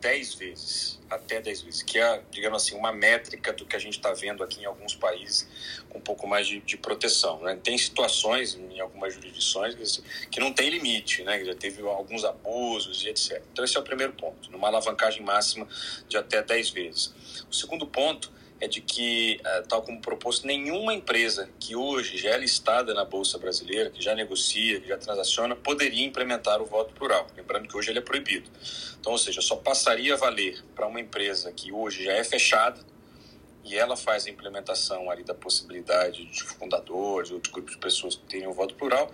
10 0.00 0.34
vezes. 0.34 0.98
Até 1.10 1.40
10 1.40 1.62
vezes, 1.62 1.82
que 1.82 1.98
é, 1.98 2.22
digamos 2.30 2.62
assim, 2.62 2.76
uma 2.76 2.92
métrica 2.92 3.52
do 3.52 3.66
que 3.66 3.76
a 3.76 3.78
gente 3.78 3.96
está 3.96 4.12
vendo 4.12 4.42
aqui 4.42 4.62
em 4.62 4.64
alguns 4.64 4.94
países 4.94 5.48
com 5.88 5.98
um 5.98 6.00
pouco 6.00 6.26
mais 6.26 6.46
de, 6.46 6.60
de 6.60 6.76
proteção. 6.76 7.40
Né? 7.42 7.58
Tem 7.62 7.76
situações, 7.76 8.54
em 8.54 8.80
algumas 8.80 9.12
jurisdições, 9.12 10.02
que 10.30 10.40
não 10.40 10.52
tem 10.52 10.70
limite, 10.70 11.22
né? 11.24 11.44
já 11.44 11.54
teve 11.54 11.82
alguns 11.82 12.24
abusos 12.24 13.04
e 13.04 13.08
etc. 13.08 13.42
Então, 13.52 13.64
esse 13.64 13.76
é 13.76 13.80
o 13.80 13.82
primeiro 13.82 14.12
ponto, 14.14 14.50
numa 14.50 14.68
alavancagem 14.68 15.22
máxima 15.22 15.68
de 16.08 16.16
até 16.16 16.42
10 16.42 16.70
vezes. 16.70 17.12
O 17.50 17.54
segundo 17.54 17.86
ponto 17.86 18.32
é 18.60 18.68
de 18.68 18.82
que, 18.82 19.40
eh, 19.42 19.62
tal 19.62 19.82
como 19.82 20.00
proposto, 20.00 20.46
nenhuma 20.46 20.92
empresa 20.92 21.48
que 21.58 21.74
hoje 21.74 22.18
já 22.18 22.30
é 22.30 22.38
listada 22.38 22.92
na 22.92 23.06
Bolsa 23.06 23.38
Brasileira, 23.38 23.90
que 23.90 24.02
já 24.02 24.14
negocia, 24.14 24.80
que 24.80 24.88
já 24.88 24.98
transaciona, 24.98 25.56
poderia 25.56 26.04
implementar 26.04 26.60
o 26.60 26.66
voto 26.66 26.92
plural. 26.92 27.26
Lembrando 27.34 27.66
que 27.66 27.76
hoje 27.76 27.90
ele 27.90 28.00
é 28.00 28.02
proibido. 28.02 28.50
Então, 29.00 29.12
ou 29.12 29.18
seja, 29.18 29.40
só 29.40 29.56
passaria 29.56 30.12
a 30.12 30.16
valer 30.18 30.62
para 30.74 30.86
uma 30.86 31.00
empresa 31.00 31.50
que 31.50 31.72
hoje 31.72 32.04
já 32.04 32.12
é 32.12 32.22
fechada 32.22 32.78
e 33.64 33.76
ela 33.76 33.96
faz 33.96 34.26
a 34.26 34.30
implementação 34.30 35.10
ali 35.10 35.24
da 35.24 35.34
possibilidade 35.34 36.24
de 36.26 36.42
fundadores 36.42 37.30
ou 37.30 37.40
de 37.40 37.50
grupos 37.50 37.72
de 37.72 37.78
pessoas 37.78 38.14
que 38.14 38.24
tenham 38.24 38.52
voto 38.52 38.74
plural. 38.74 39.10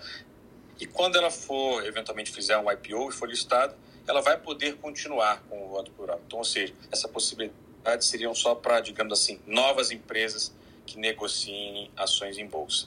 E 0.81 0.87
quando 0.87 1.17
ela 1.17 1.31
for, 1.31 1.87
eventualmente, 1.87 2.33
fizer 2.33 2.59
um 2.59 2.71
IPO 2.71 3.11
e 3.11 3.13
for 3.13 3.29
listada, 3.29 3.77
ela 4.09 4.21
vai 4.21 4.39
poder 4.39 4.77
continuar 4.77 5.43
com 5.49 5.67
o 5.67 5.69
voto 5.69 5.91
plural. 5.93 6.21
Então, 6.27 6.39
ou 6.39 6.45
seja, 6.45 6.75
essa 6.91 7.09
possibilidade 7.09 7.66
seriam 8.01 8.35
só 8.35 8.55
para, 8.55 8.81
digamos 8.81 9.13
assim, 9.13 9.41
novas 9.47 9.91
empresas 9.91 10.53
que 10.87 10.99
negociem 10.99 11.91
ações 11.97 12.39
em 12.39 12.47
bolsa. 12.47 12.87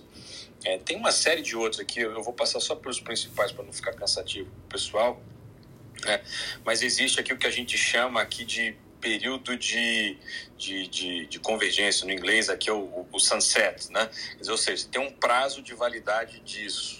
É, 0.63 0.77
tem 0.77 0.97
uma 0.97 1.12
série 1.12 1.41
de 1.41 1.55
outros 1.55 1.79
aqui, 1.79 2.01
eu 2.01 2.21
vou 2.21 2.33
passar 2.33 2.59
só 2.59 2.75
pelos 2.75 2.99
principais 2.99 3.51
para 3.51 3.63
não 3.63 3.71
ficar 3.71 3.93
cansativo 3.93 4.49
pessoal, 4.67 5.21
né? 6.03 6.21
mas 6.65 6.81
existe 6.81 7.19
aqui 7.19 7.33
o 7.33 7.38
que 7.38 7.47
a 7.47 7.51
gente 7.51 7.77
chama 7.77 8.21
aqui 8.21 8.43
de 8.43 8.75
período 8.99 9.57
de, 9.57 10.17
de, 10.57 10.88
de, 10.88 11.25
de 11.27 11.39
convergência, 11.39 12.05
no 12.05 12.12
inglês 12.12 12.49
aqui 12.49 12.69
é 12.69 12.73
o, 12.73 13.07
o 13.12 13.19
sunset, 13.19 13.91
né? 13.91 14.09
Dizer, 14.38 14.51
ou 14.51 14.57
seja, 14.57 14.88
tem 14.89 15.01
um 15.01 15.12
prazo 15.12 15.62
de 15.62 15.73
validade 15.73 16.39
disso. 16.41 16.98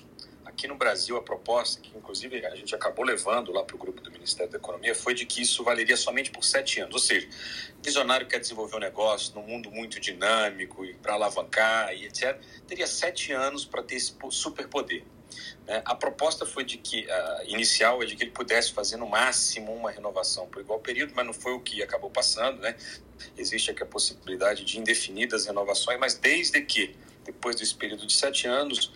Aqui 0.60 0.68
no 0.68 0.76
Brasil, 0.76 1.16
a 1.16 1.22
proposta, 1.22 1.80
que 1.80 1.98
inclusive 1.98 2.46
a 2.46 2.54
gente 2.54 2.76
acabou 2.76 3.06
levando 3.06 3.50
lá 3.50 3.64
para 3.64 3.78
o 3.78 3.80
grupo 3.80 4.02
do 4.02 4.12
Ministério 4.12 4.52
da 4.52 4.58
Economia, 4.58 4.94
foi 4.94 5.14
de 5.14 5.26
que 5.26 5.42
isso 5.42 5.64
valeria 5.64 5.96
somente 5.96 6.32
por 6.32 6.44
sete 6.44 6.82
anos. 6.82 6.96
Ou 6.96 7.00
seja, 7.00 7.30
visionário 7.82 8.28
quer 8.28 8.40
desenvolver 8.40 8.76
um 8.76 8.80
negócio 8.80 9.34
num 9.36 9.48
mundo 9.48 9.72
muito 9.72 10.02
dinâmico 10.02 10.84
e 10.84 10.96
para 10.96 11.14
alavancar 11.14 11.94
e 11.94 12.06
etc., 12.08 12.38
teria 12.68 12.88
sete 12.88 13.32
anos 13.32 13.64
para 13.64 13.82
ter 13.82 13.96
esse 13.96 14.14
superpoder. 14.32 15.06
Né? 15.66 15.82
A 15.86 15.96
proposta 15.96 16.46
foi 16.46 16.66
de 16.66 16.78
que, 16.78 17.08
inicial, 17.46 18.04
é 18.04 18.06
de 18.06 18.18
que 18.18 18.24
ele 18.24 18.32
pudesse 18.32 18.74
fazer 18.74 18.98
no 18.98 19.08
máximo 19.08 19.74
uma 19.74 19.90
renovação 19.90 20.46
por 20.48 20.62
igual 20.62 20.82
período, 20.82 21.14
mas 21.16 21.26
não 21.26 21.34
foi 21.34 21.54
o 21.54 21.62
que 21.62 21.82
acabou 21.82 22.10
passando. 22.10 22.60
Né? 22.60 22.76
Existe 23.38 23.72
aqui 23.72 23.82
a 23.82 23.86
possibilidade 23.86 24.66
de 24.66 24.78
indefinidas 24.78 25.46
renovações, 25.46 25.98
mas 25.98 26.16
desde 26.16 26.62
que, 26.64 26.98
depois 27.24 27.56
desse 27.56 27.76
período 27.76 28.06
de 28.06 28.12
sete 28.12 28.46
anos, 28.46 28.92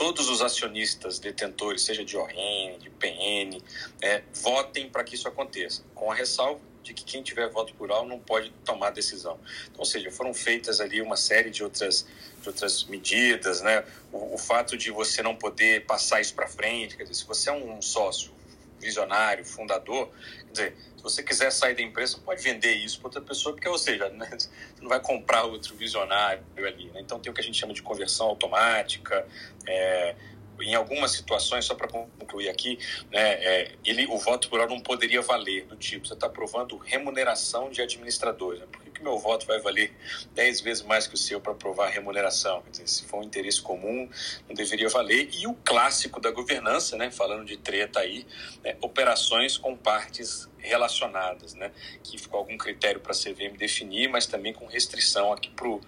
todos 0.00 0.30
os 0.30 0.40
acionistas 0.40 1.18
detentores, 1.18 1.82
seja 1.82 2.02
de 2.02 2.16
ORN, 2.16 2.78
de 2.78 2.88
PN, 2.88 3.62
é, 4.00 4.22
votem 4.32 4.88
para 4.88 5.04
que 5.04 5.14
isso 5.14 5.28
aconteça, 5.28 5.82
com 5.94 6.10
a 6.10 6.14
ressalva 6.14 6.58
de 6.82 6.94
que 6.94 7.04
quem 7.04 7.22
tiver 7.22 7.46
voto 7.50 7.74
plural 7.74 8.08
não 8.08 8.18
pode 8.18 8.50
tomar 8.64 8.92
decisão. 8.92 9.38
Então, 9.64 9.80
ou 9.80 9.84
seja, 9.84 10.10
foram 10.10 10.32
feitas 10.32 10.80
ali 10.80 11.02
uma 11.02 11.18
série 11.18 11.50
de 11.50 11.62
outras, 11.62 12.06
de 12.40 12.48
outras 12.48 12.84
medidas, 12.84 13.60
né? 13.60 13.84
O, 14.10 14.36
o 14.36 14.38
fato 14.38 14.74
de 14.74 14.90
você 14.90 15.22
não 15.22 15.36
poder 15.36 15.84
passar 15.84 16.22
isso 16.22 16.32
para 16.32 16.48
frente, 16.48 16.96
quer 16.96 17.02
dizer, 17.02 17.16
se 17.16 17.26
você 17.26 17.50
é 17.50 17.52
um 17.52 17.82
sócio 17.82 18.32
visionário, 18.80 19.44
fundador, 19.44 20.10
quer 20.46 20.52
dizer, 20.52 20.76
se 20.96 21.02
você 21.02 21.22
quiser 21.22 21.50
sair 21.50 21.74
da 21.74 21.82
empresa, 21.82 22.18
pode 22.18 22.42
vender 22.42 22.74
isso 22.74 22.98
para 22.98 23.08
outra 23.08 23.20
pessoa, 23.20 23.54
porque, 23.54 23.68
ou 23.68 23.78
seja, 23.78 24.08
né, 24.10 24.28
você 24.36 24.48
não 24.80 24.88
vai 24.88 25.00
comprar 25.00 25.44
outro 25.44 25.74
visionário 25.76 26.42
ali. 26.56 26.90
Né? 26.90 27.00
Então, 27.00 27.18
tem 27.18 27.30
o 27.30 27.34
que 27.34 27.40
a 27.40 27.44
gente 27.44 27.58
chama 27.58 27.72
de 27.72 27.82
conversão 27.82 28.26
automática. 28.26 29.26
É, 29.66 30.14
em 30.62 30.74
algumas 30.74 31.12
situações, 31.12 31.64
só 31.64 31.74
para 31.74 31.88
concluir 31.88 32.48
aqui, 32.48 32.78
né, 33.10 33.32
é, 33.32 33.72
ele, 33.84 34.06
o 34.06 34.18
voto 34.18 34.48
plural 34.48 34.68
não 34.68 34.80
poderia 34.80 35.22
valer 35.22 35.64
do 35.66 35.76
tipo, 35.76 36.06
você 36.06 36.14
está 36.14 36.26
aprovando 36.26 36.76
remuneração 36.76 37.70
de 37.70 37.80
administradores. 37.82 38.60
Né? 38.60 38.66
Por 38.70 38.82
que, 38.82 38.90
que 38.90 39.02
meu 39.02 39.18
voto 39.18 39.46
vai 39.46 39.60
valer 39.60 39.92
10 40.34 40.60
vezes 40.60 40.82
mais 40.82 41.06
que 41.06 41.14
o 41.14 41.18
seu 41.18 41.40
para 41.40 41.52
aprovar 41.52 41.86
a 41.86 41.90
remuneração? 41.90 42.62
Dizer, 42.70 42.86
se 42.88 43.04
for 43.04 43.18
um 43.18 43.22
interesse 43.22 43.60
comum, 43.60 44.08
não 44.48 44.54
deveria 44.54 44.88
valer. 44.88 45.28
E 45.32 45.46
o 45.46 45.54
clássico 45.54 46.20
da 46.20 46.30
governança, 46.30 46.96
né, 46.96 47.10
falando 47.10 47.44
de 47.44 47.56
treta 47.56 48.00
aí, 48.00 48.26
né, 48.62 48.76
operações 48.80 49.56
com 49.56 49.76
partes 49.76 50.48
relacionadas, 50.58 51.54
né? 51.54 51.72
Que 52.02 52.18
ficou 52.18 52.38
algum 52.38 52.56
critério 52.56 53.00
para 53.00 53.12
a 53.12 53.14
CVM 53.14 53.56
definir, 53.56 54.08
mas 54.08 54.26
também 54.26 54.52
com 54.52 54.66
restrição 54.66 55.32
aqui 55.32 55.50
para 55.50 55.68
o 55.68 55.80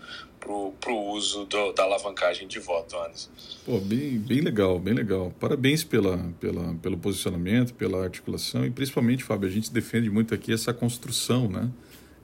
pro, 0.81 0.97
uso 0.97 1.45
do, 1.45 1.73
da 1.73 1.85
alavancagem 1.85 2.49
de 2.49 2.59
voto, 2.59 2.97
Anderson. 2.97 3.31
Pô, 3.65 3.79
bem, 3.79 4.19
bem 4.19 4.41
legal, 4.41 4.79
bem 4.79 4.95
legal. 4.95 5.33
Parabéns 5.39 5.85
pela, 5.85 6.19
pela, 6.41 6.75
pelo 6.75 6.99
posicionamento, 6.99 7.75
pela 7.75 8.03
articulação 8.03 8.67
e 8.67 8.71
principalmente, 8.71 9.23
Fábio, 9.23 9.49
a 9.49 9.53
gente 9.53 9.73
defende 9.73 10.11
muito 10.11 10.35
aqui 10.35 10.53
essa 10.53 10.73
construção, 10.73 11.49
né? 11.49 11.71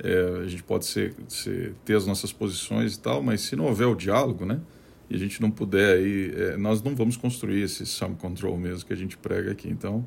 É, 0.01 0.43
a 0.45 0.49
gente 0.49 0.63
pode 0.63 0.87
ser, 0.87 1.15
ser, 1.29 1.75
ter 1.85 1.97
as 1.97 2.07
nossas 2.07 2.33
posições 2.33 2.95
e 2.95 3.01
tal, 3.01 3.23
mas 3.23 3.41
se 3.41 3.57
não 3.57 3.67
houver 3.67 3.87
o 3.87 3.95
diálogo, 3.95 4.45
né? 4.45 4.61
E 5.11 5.15
a 5.15 5.19
gente 5.19 5.41
não 5.41 5.51
puder 5.51 5.97
aí, 5.97 6.33
é, 6.37 6.57
nós 6.57 6.83
não 6.83 6.95
vamos 6.95 7.17
construir 7.17 7.63
esse 7.63 7.87
sum 7.87 8.15
control 8.15 8.57
mesmo 8.57 8.87
que 8.87 8.93
a 8.93 8.97
gente 8.97 9.17
prega 9.17 9.51
aqui. 9.51 9.69
Então, 9.69 10.05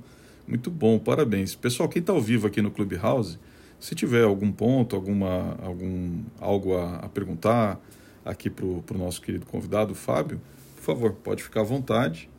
muito 0.47 0.69
bom, 0.69 0.99
parabéns. 0.99 1.55
Pessoal, 1.55 1.89
quem 1.89 1.99
está 1.99 2.13
ao 2.13 2.21
vivo 2.21 2.47
aqui 2.47 2.61
no 2.61 2.71
Clubhouse, 2.71 3.39
se 3.79 3.95
tiver 3.95 4.23
algum 4.23 4.51
ponto, 4.51 4.95
alguma, 4.95 5.57
algum, 5.61 6.21
algo 6.39 6.77
a, 6.77 6.97
a 6.97 7.09
perguntar 7.09 7.81
aqui 8.23 8.49
para 8.49 8.65
o 8.65 8.83
nosso 8.91 9.21
querido 9.21 9.45
convidado, 9.45 9.95
Fábio, 9.95 10.41
por 10.75 10.83
favor, 10.83 11.13
pode 11.13 11.43
ficar 11.43 11.61
à 11.61 11.63
vontade. 11.63 12.29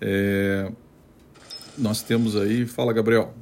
É, 0.00 0.70
nós 1.76 2.02
temos 2.02 2.36
aí, 2.36 2.66
fala 2.66 2.92
Gabriel. 2.92 3.34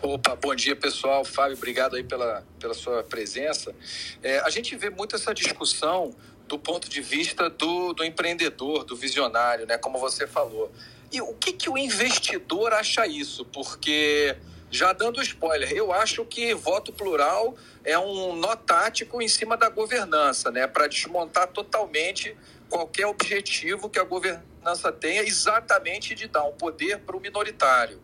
Opa, 0.00 0.36
bom 0.36 0.54
dia 0.54 0.76
pessoal. 0.76 1.24
Fábio, 1.24 1.56
obrigado 1.56 1.96
aí 1.96 2.04
pela, 2.04 2.44
pela 2.58 2.74
sua 2.74 3.02
presença. 3.02 3.74
É, 4.22 4.38
a 4.40 4.50
gente 4.50 4.76
vê 4.76 4.90
muito 4.90 5.16
essa 5.16 5.34
discussão 5.34 6.14
do 6.46 6.58
ponto 6.58 6.88
de 6.88 7.00
vista 7.00 7.50
do, 7.50 7.92
do 7.92 8.04
empreendedor, 8.04 8.84
do 8.84 8.96
visionário, 8.96 9.66
né? 9.66 9.76
Como 9.76 9.98
você 9.98 10.26
falou. 10.26 10.72
E 11.12 11.20
o 11.20 11.34
que, 11.34 11.52
que 11.52 11.70
o 11.70 11.76
investidor 11.76 12.72
acha 12.72 13.06
isso? 13.06 13.44
Porque, 13.46 14.36
já 14.70 14.92
dando 14.92 15.20
spoiler, 15.22 15.72
eu 15.72 15.92
acho 15.92 16.24
que 16.24 16.52
voto 16.54 16.92
plural 16.92 17.56
é 17.84 17.98
um 17.98 18.36
nó 18.36 18.54
tático 18.54 19.22
em 19.22 19.28
cima 19.28 19.56
da 19.56 19.68
governança, 19.68 20.50
né? 20.50 20.66
Para 20.66 20.86
desmontar 20.86 21.48
totalmente 21.48 22.36
qualquer 22.68 23.06
objetivo 23.06 23.88
que 23.88 23.98
a 23.98 24.04
governança 24.04 24.92
tenha, 24.92 25.22
exatamente 25.22 26.14
de 26.14 26.28
dar 26.28 26.44
um 26.44 26.52
poder 26.52 26.98
para 26.98 27.16
o 27.16 27.20
minoritário. 27.20 28.00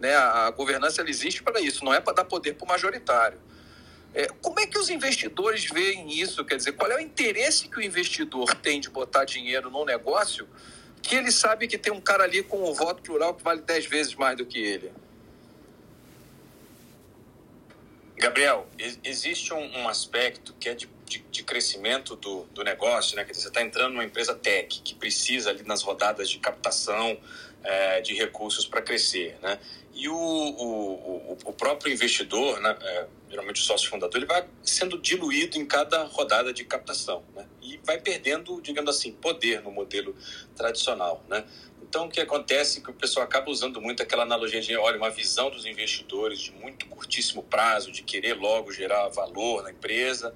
Né? 0.00 0.14
A 0.14 0.50
governança 0.50 1.02
existe 1.08 1.42
para 1.42 1.60
isso, 1.60 1.84
não 1.84 1.94
é 1.94 2.00
para 2.00 2.14
dar 2.14 2.24
poder 2.24 2.54
para 2.54 2.64
o 2.64 2.68
majoritário. 2.68 3.38
É, 4.14 4.26
como 4.42 4.58
é 4.58 4.66
que 4.66 4.78
os 4.78 4.90
investidores 4.90 5.66
veem 5.66 6.20
isso? 6.20 6.44
Quer 6.44 6.56
dizer, 6.56 6.72
qual 6.72 6.90
é 6.90 6.96
o 6.96 7.00
interesse 7.00 7.68
que 7.68 7.78
o 7.78 7.82
investidor 7.82 8.54
tem 8.54 8.80
de 8.80 8.90
botar 8.90 9.24
dinheiro 9.24 9.70
num 9.70 9.84
negócio 9.84 10.48
que 11.02 11.14
ele 11.14 11.30
sabe 11.30 11.68
que 11.68 11.78
tem 11.78 11.92
um 11.92 12.00
cara 12.00 12.24
ali 12.24 12.42
com 12.42 12.68
um 12.68 12.74
voto 12.74 13.02
plural 13.02 13.34
que 13.34 13.44
vale 13.44 13.60
dez 13.60 13.86
vezes 13.86 14.14
mais 14.14 14.36
do 14.36 14.46
que 14.46 14.58
ele? 14.58 14.90
Gabriel, 18.18 18.66
existe 19.04 19.54
um, 19.54 19.78
um 19.78 19.88
aspecto 19.88 20.54
que 20.58 20.68
é 20.68 20.74
de 20.74 20.88
de, 21.08 21.24
de 21.30 21.42
crescimento 21.42 22.14
do, 22.14 22.44
do 22.52 22.62
negócio, 22.62 23.16
né? 23.16 23.24
Quer 23.24 23.32
dizer, 23.32 23.44
você 23.44 23.48
está 23.48 23.62
entrando 23.62 23.94
numa 23.94 24.04
empresa 24.04 24.34
tech 24.34 24.80
que 24.82 24.94
precisa 24.94 25.50
ali 25.50 25.62
nas 25.64 25.82
rodadas 25.82 26.28
de 26.28 26.38
captação 26.38 27.18
é, 27.64 28.00
de 28.00 28.14
recursos 28.14 28.66
para 28.66 28.82
crescer, 28.82 29.36
né? 29.42 29.58
E 29.94 30.08
o, 30.08 30.14
o, 30.14 31.38
o 31.44 31.52
próprio 31.52 31.92
investidor, 31.92 32.60
né, 32.60 32.76
é, 32.80 33.06
geralmente 33.28 33.60
o 33.60 33.64
sócio 33.64 33.90
fundador, 33.90 34.16
ele 34.16 34.26
vai 34.26 34.46
sendo 34.62 34.96
diluído 34.96 35.58
em 35.58 35.66
cada 35.66 36.04
rodada 36.04 36.52
de 36.52 36.64
captação, 36.64 37.24
né? 37.34 37.46
E 37.60 37.80
vai 37.82 37.98
perdendo, 37.98 38.60
digamos 38.60 38.94
assim, 38.94 39.10
poder 39.10 39.60
no 39.62 39.72
modelo 39.72 40.14
tradicional, 40.54 41.24
né? 41.28 41.44
Então, 41.88 42.04
o 42.04 42.10
que 42.10 42.20
acontece 42.20 42.78
é 42.78 42.82
que 42.82 42.90
o 42.90 42.94
pessoal 42.94 43.24
acaba 43.24 43.50
usando 43.50 43.80
muito 43.80 44.02
aquela 44.02 44.22
analogia 44.22 44.60
de, 44.60 44.76
olha, 44.76 44.98
uma 44.98 45.08
visão 45.08 45.48
dos 45.50 45.64
investidores 45.64 46.38
de 46.38 46.52
muito 46.52 46.86
curtíssimo 46.86 47.42
prazo, 47.42 47.90
de 47.90 48.02
querer 48.02 48.34
logo 48.34 48.70
gerar 48.70 49.08
valor 49.08 49.62
na 49.62 49.70
empresa. 49.70 50.34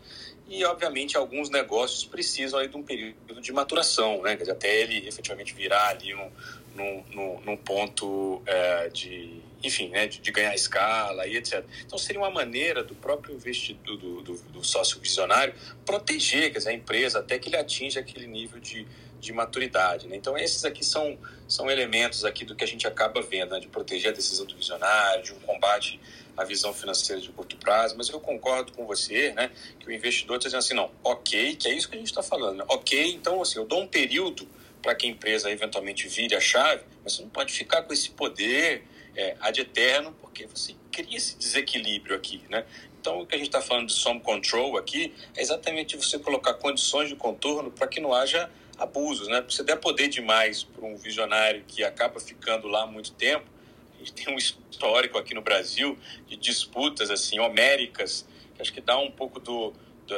E, 0.49 0.65
obviamente, 0.65 1.15
alguns 1.15 1.51
negócios 1.51 2.05
precisam 2.05 2.59
aí 2.59 2.69
de 2.69 2.77
um 2.77 2.83
período 2.83 3.41
de 3.41 3.53
maturação, 3.53 4.23
né? 4.23 4.39
Até 4.51 4.81
ele 4.81 5.07
efetivamente 5.07 5.53
virar 5.53 5.89
ali 5.89 6.15
um, 6.15 6.31
num, 6.75 7.05
num, 7.13 7.41
num 7.43 7.57
ponto 7.57 8.43
é, 8.47 8.89
de, 8.89 9.43
enfim, 9.63 9.89
né, 9.89 10.07
de, 10.07 10.21
de, 10.21 10.33
ganhar 10.33 10.55
escala 10.55 11.27
e 11.27 11.37
etc. 11.37 11.65
Então 11.85 11.99
seria 11.99 12.21
uma 12.21 12.31
maneira 12.31 12.83
do 12.83 12.95
próprio 12.95 13.35
investidor, 13.35 13.97
do, 13.97 14.23
do, 14.23 14.35
do 14.35 14.65
sócio 14.65 14.99
visionário, 15.01 15.55
proteger 15.85 16.51
quer 16.51 16.59
dizer, 16.59 16.71
a 16.71 16.75
empresa 16.75 17.19
até 17.19 17.39
que 17.39 17.49
ele 17.49 17.57
atinja 17.57 18.01
aquele 18.01 18.27
nível 18.27 18.59
de, 18.61 18.87
de 19.23 19.33
maturidade. 19.33 20.09
Né? 20.09 20.17
Então 20.17 20.37
esses 20.37 20.65
aqui 20.65 20.85
são, 20.85 21.17
são 21.47 21.71
elementos 21.71 22.25
aqui 22.25 22.45
do 22.45 22.57
que 22.57 22.65
a 22.65 22.67
gente 22.67 22.89
acaba 22.89 23.23
vendo, 23.23 23.53
né? 23.53 23.61
de 23.61 23.69
proteger 23.69 24.11
a 24.11 24.15
decisão 24.15 24.45
do 24.45 24.57
visionário, 24.57 25.23
de 25.23 25.33
um 25.33 25.39
combate 25.39 26.01
à 26.37 26.45
visão 26.45 26.75
financeira 26.75 27.23
de 27.23 27.29
curto 27.31 27.57
prazo, 27.57 27.95
mas 27.97 28.09
eu 28.09 28.19
concordo 28.19 28.73
com 28.73 28.85
você, 28.85 29.33
né, 29.33 29.51
que 29.79 29.87
o 29.87 29.93
investidor 29.93 30.39
está 30.39 30.49
dizendo 30.49 30.61
assim, 30.61 30.75
não, 30.75 30.91
ok, 31.05 31.57
que 31.57 31.69
é 31.69 31.75
isso 31.75 31.89
que 31.89 31.95
a 31.95 31.99
gente 31.99 32.09
está 32.09 32.23
falando, 32.23 32.57
né? 32.57 32.65
ok, 32.69 33.13
então 33.13 33.43
assim, 33.43 33.59
eu 33.59 33.67
dou 33.67 33.83
um 33.83 33.87
período 33.87 34.49
para 34.81 34.95
que 34.95 35.07
a 35.07 35.11
empresa 35.11 35.51
eventualmente 35.51 36.09
vire 36.09 36.35
a 36.35 36.41
chave, 36.41 36.85
mas 37.05 37.13
você 37.13 37.23
não 37.23 37.29
pode 37.29 37.53
ficar 37.53 37.83
com 37.83 37.93
esse 37.93 38.11
poder 38.11 38.83
é, 39.15 39.37
ad 39.41 39.61
eterno, 39.61 40.17
porque 40.23 40.47
você 40.47 40.75
cria 40.91 41.17
esse 41.17 41.37
desequilíbrio 41.37 42.17
aqui, 42.17 42.43
né? 42.49 42.65
Então, 43.01 43.21
o 43.21 43.27
que 43.27 43.35
a 43.35 43.39
gente 43.39 43.49
está 43.49 43.61
falando 43.61 43.89
de 43.89 43.95
some 43.95 44.21
control 44.21 44.77
aqui 44.77 45.13
é 45.37 45.43
exatamente 45.43 45.97
você 45.97 46.19
colocar 46.21 46.55
condições 46.55 47.09
de 47.09 47.17
contorno 47.17 47.71
para 47.71 47.89
que 47.89 48.01
não 48.01 48.15
haja 48.15 48.49
abusos, 48.83 49.29
né? 49.29 49.43
Você 49.49 49.63
der 49.63 49.77
poder 49.77 50.09
demais 50.09 50.65
para 50.65 50.85
um 50.85 50.97
visionário 50.97 51.65
que 51.67 51.83
acaba 51.83 52.21
ficando 52.21 52.67
lá 52.69 52.87
muito 52.87 53.13
tempo, 53.13 53.47
a 53.95 53.99
gente 53.99 54.13
tem 54.13 54.35
um 54.35 54.37
histórico 54.37 55.17
aqui 55.17 55.35
no 55.35 55.43
Brasil 55.43 55.97
de 56.27 56.37
disputas 56.37 57.11
assim 57.11 57.39
homéricas, 57.39 58.27
que 58.55 58.63
acho 58.63 58.73
que 58.73 58.81
dá 58.81 58.99
um 58.99 59.11
pouco 59.11 59.39
do, 59.39 59.73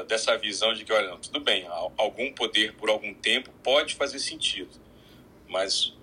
dessa 0.08 0.36
visão 0.38 0.72
de 0.72 0.84
que, 0.84 0.92
olha, 0.92 1.10
não, 1.10 1.18
tudo 1.18 1.40
bem, 1.40 1.66
algum 1.96 2.32
poder 2.32 2.74
por 2.74 2.88
algum 2.88 3.12
tempo 3.14 3.50
pode 3.62 3.94
fazer 3.94 4.18
sentido, 4.18 4.70
mas 5.48 5.94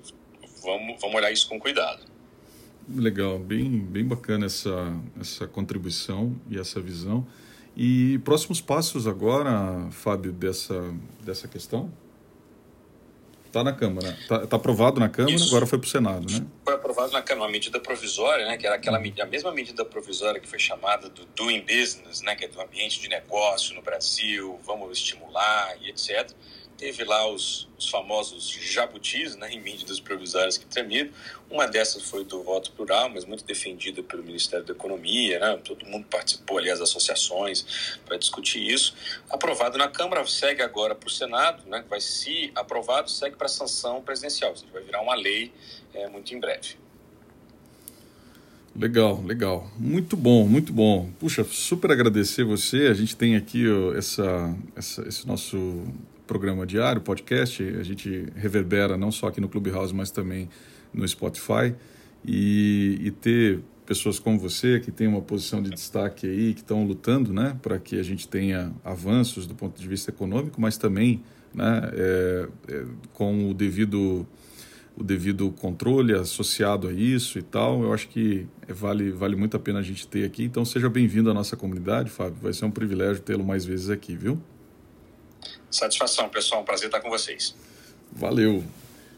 vamos, 0.63 1.01
vamos 1.01 1.15
olhar 1.15 1.31
isso 1.31 1.49
com 1.49 1.59
cuidado. 1.59 2.03
Legal, 2.87 3.39
bem, 3.39 3.79
bem 3.79 4.05
bacana 4.05 4.45
essa, 4.45 4.93
essa 5.19 5.47
contribuição 5.47 6.35
e 6.49 6.59
essa 6.59 6.81
visão. 6.81 7.25
E 7.75 8.19
próximos 8.19 8.59
passos 8.59 9.07
agora, 9.07 9.89
Fábio, 9.91 10.31
dessa, 10.31 10.93
dessa 11.23 11.47
questão? 11.47 11.91
Está 13.51 13.65
na 13.65 13.73
Câmara. 13.73 14.17
Está 14.21 14.47
tá 14.47 14.55
aprovado 14.55 14.97
na 14.97 15.09
Câmara, 15.09 15.35
Isso. 15.35 15.49
agora 15.49 15.65
foi 15.65 15.77
para 15.77 15.85
o 15.85 15.89
Senado, 15.89 16.31
né? 16.31 16.45
Foi 16.63 16.73
aprovado 16.73 17.11
na 17.11 17.21
Câmara 17.21 17.47
uma 17.47 17.51
medida 17.51 17.81
provisória, 17.81 18.47
né? 18.47 18.55
Que 18.55 18.65
era 18.65 18.77
aquela 18.77 18.97
a 18.97 19.25
mesma 19.25 19.51
medida 19.51 19.83
provisória 19.83 20.39
que 20.39 20.47
foi 20.47 20.57
chamada 20.57 21.09
do 21.09 21.25
Doing 21.35 21.59
Business, 21.59 22.21
né? 22.21 22.33
Que 22.33 22.45
é 22.45 22.47
do 22.47 22.61
ambiente 22.61 23.01
de 23.01 23.09
negócio 23.09 23.75
no 23.75 23.81
Brasil, 23.81 24.57
vamos 24.65 24.97
estimular 24.97 25.75
e 25.81 25.89
etc 25.89 26.33
teve 26.81 27.03
lá 27.03 27.31
os, 27.31 27.69
os, 27.77 27.87
famosos 27.87 28.49
jabutis, 28.49 29.35
né, 29.35 29.55
medidas 29.57 29.99
provisórias 29.99 30.57
que 30.57 30.65
tremido. 30.65 31.13
Uma 31.47 31.67
dessas 31.67 32.01
foi 32.01 32.25
do 32.25 32.41
voto 32.41 32.71
plural, 32.71 33.07
mas 33.07 33.23
muito 33.23 33.45
defendida 33.45 34.01
pelo 34.01 34.23
Ministério 34.23 34.65
da 34.65 34.73
Economia, 34.73 35.39
né, 35.39 35.61
todo 35.63 35.85
mundo 35.85 36.07
participou 36.09 36.57
ali, 36.57 36.71
as 36.71 36.81
associações, 36.81 37.99
para 38.03 38.17
discutir 38.17 38.67
isso. 38.67 38.95
Aprovado 39.29 39.77
na 39.77 39.87
Câmara, 39.87 40.25
segue 40.25 40.63
agora 40.63 40.95
para 40.95 41.07
o 41.07 41.11
Senado, 41.11 41.69
né, 41.69 41.85
vai, 41.87 42.01
se 42.01 42.51
aprovado, 42.55 43.11
segue 43.11 43.35
para 43.35 43.47
sanção 43.47 44.01
presidencial, 44.01 44.49
ou 44.49 44.57
seja, 44.57 44.71
vai 44.73 44.81
virar 44.81 45.01
uma 45.01 45.13
lei 45.13 45.53
é, 45.93 46.07
muito 46.07 46.33
em 46.33 46.39
breve. 46.39 46.81
Legal, 48.75 49.21
legal. 49.23 49.69
Muito 49.77 50.17
bom, 50.17 50.47
muito 50.47 50.73
bom. 50.73 51.11
Puxa, 51.19 51.43
super 51.43 51.91
agradecer 51.91 52.43
você. 52.43 52.87
A 52.87 52.93
gente 52.93 53.17
tem 53.17 53.35
aqui 53.35 53.69
ó, 53.69 53.93
essa, 53.93 54.55
essa, 54.75 55.07
esse 55.07 55.27
nosso 55.27 55.83
programa 56.31 56.65
diário, 56.65 57.01
podcast, 57.01 57.61
a 57.61 57.83
gente 57.83 58.25
reverbera 58.37 58.95
não 58.95 59.11
só 59.11 59.27
aqui 59.27 59.41
no 59.41 59.49
Clubhouse, 59.49 59.93
mas 59.93 60.11
também 60.11 60.47
no 60.93 61.05
Spotify. 61.05 61.75
E, 62.25 62.97
e 63.01 63.11
ter 63.11 63.59
pessoas 63.85 64.17
como 64.17 64.39
você, 64.39 64.79
que 64.79 64.91
tem 64.91 65.07
uma 65.07 65.21
posição 65.21 65.61
de 65.61 65.69
destaque 65.69 66.25
aí, 66.25 66.53
que 66.53 66.61
estão 66.61 66.85
lutando 66.85 67.33
né, 67.33 67.57
para 67.61 67.77
que 67.77 67.99
a 67.99 68.03
gente 68.03 68.29
tenha 68.29 68.71
avanços 68.81 69.45
do 69.45 69.53
ponto 69.53 69.77
de 69.77 69.85
vista 69.85 70.09
econômico, 70.09 70.61
mas 70.61 70.77
também 70.77 71.21
né, 71.53 71.91
é, 71.91 72.47
é, 72.69 72.85
com 73.11 73.49
o 73.49 73.53
devido 73.53 74.25
o 74.95 75.03
devido 75.03 75.51
controle 75.51 76.13
associado 76.13 76.87
a 76.87 76.93
isso 76.93 77.39
e 77.39 77.41
tal, 77.41 77.83
eu 77.83 77.93
acho 77.93 78.07
que 78.07 78.47
vale, 78.69 79.11
vale 79.11 79.35
muito 79.35 79.57
a 79.57 79.59
pena 79.59 79.79
a 79.79 79.81
gente 79.81 80.07
ter 80.07 80.23
aqui. 80.25 80.43
Então 80.43 80.63
seja 80.63 80.89
bem-vindo 80.89 81.29
à 81.29 81.33
nossa 81.33 81.57
comunidade, 81.57 82.09
Fábio. 82.09 82.37
Vai 82.41 82.53
ser 82.53 82.63
um 82.65 82.71
privilégio 82.71 83.21
tê-lo 83.21 83.43
mais 83.43 83.65
vezes 83.65 83.89
aqui, 83.89 84.15
viu? 84.15 84.39
Satisfação, 85.71 86.29
pessoal. 86.29 86.61
Um 86.61 86.65
prazer 86.65 86.87
estar 86.87 86.99
com 86.99 87.09
vocês. 87.09 87.55
Valeu. 88.11 88.63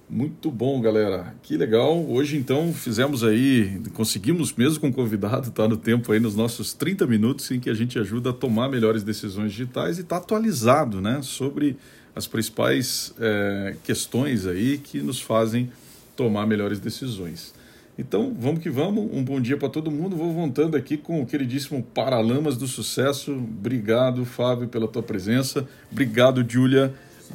Muito 0.10 0.52
bom, 0.52 0.80
galera. 0.80 1.34
Que 1.42 1.58
legal. 1.58 2.06
Hoje, 2.08 2.38
então, 2.38 2.72
fizemos 2.72 3.24
aí, 3.24 3.82
conseguimos 3.94 4.54
mesmo 4.54 4.80
com 4.80 4.90
o 4.90 4.94
convidado, 4.94 5.50
tá 5.50 5.68
no 5.68 5.76
tempo 5.76 6.12
aí, 6.12 6.20
nos 6.20 6.36
nossos 6.36 6.74
30 6.74 7.08
minutos, 7.08 7.50
em 7.50 7.60
que 7.60 7.70
a 7.70 7.74
gente 7.74 7.98
ajuda 7.98 8.30
a 8.30 8.34
tomar 8.34 8.70
melhores 8.70 9.02
decisões 9.02 9.52
digitais 9.52 9.98
e 9.98 10.02
está 10.02 10.18
atualizado, 10.18 11.02
né, 11.02 11.22
sobre 11.24 11.78
as 12.16 12.28
principais 12.28 13.12
é, 13.20 13.76
questões 13.84 14.46
aí 14.46 14.78
que 14.78 15.00
nos 15.02 15.20
fazem 15.20 15.72
tomar 16.16 16.46
melhores 16.46 16.80
decisões. 16.80 17.54
Então, 17.98 18.36
vamos 18.38 18.62
que 18.62 18.70
vamos. 18.70 19.08
Um 19.14 19.24
bom 19.24 19.40
dia 19.40 19.56
para 19.56 19.70
todo 19.70 19.92
mundo. 19.92 20.16
Vou 20.16 20.32
voltando 20.34 20.76
aqui 20.76 20.98
com 20.98 21.22
o 21.22 21.26
queridíssimo 21.26 21.84
Paralamas 21.84 22.58
do 22.58 22.68
Sucesso. 22.68 23.32
Obrigado, 23.34 24.26
Fábio, 24.26 24.68
pela 24.68 24.88
tua 24.88 25.04
presença. 25.04 25.68
Obrigado, 25.92 26.44
Júlia. 26.48 26.94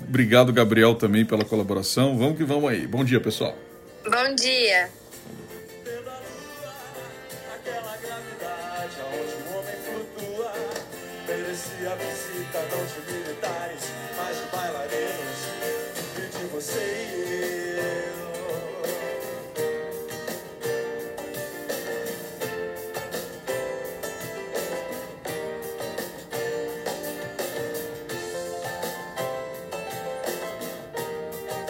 Obrigado, 0.08 0.52
Gabriel, 0.52 0.94
também 0.94 1.24
pela 1.24 1.44
colaboração. 1.44 2.18
Vamos 2.18 2.36
que 2.36 2.44
vamos 2.44 2.70
aí. 2.70 2.86
Bom 2.86 3.04
dia, 3.04 3.20
pessoal. 3.20 3.56
Bom 4.04 4.34
dia. 4.34 4.90
Merecia 11.28 11.94
visita 11.96 12.58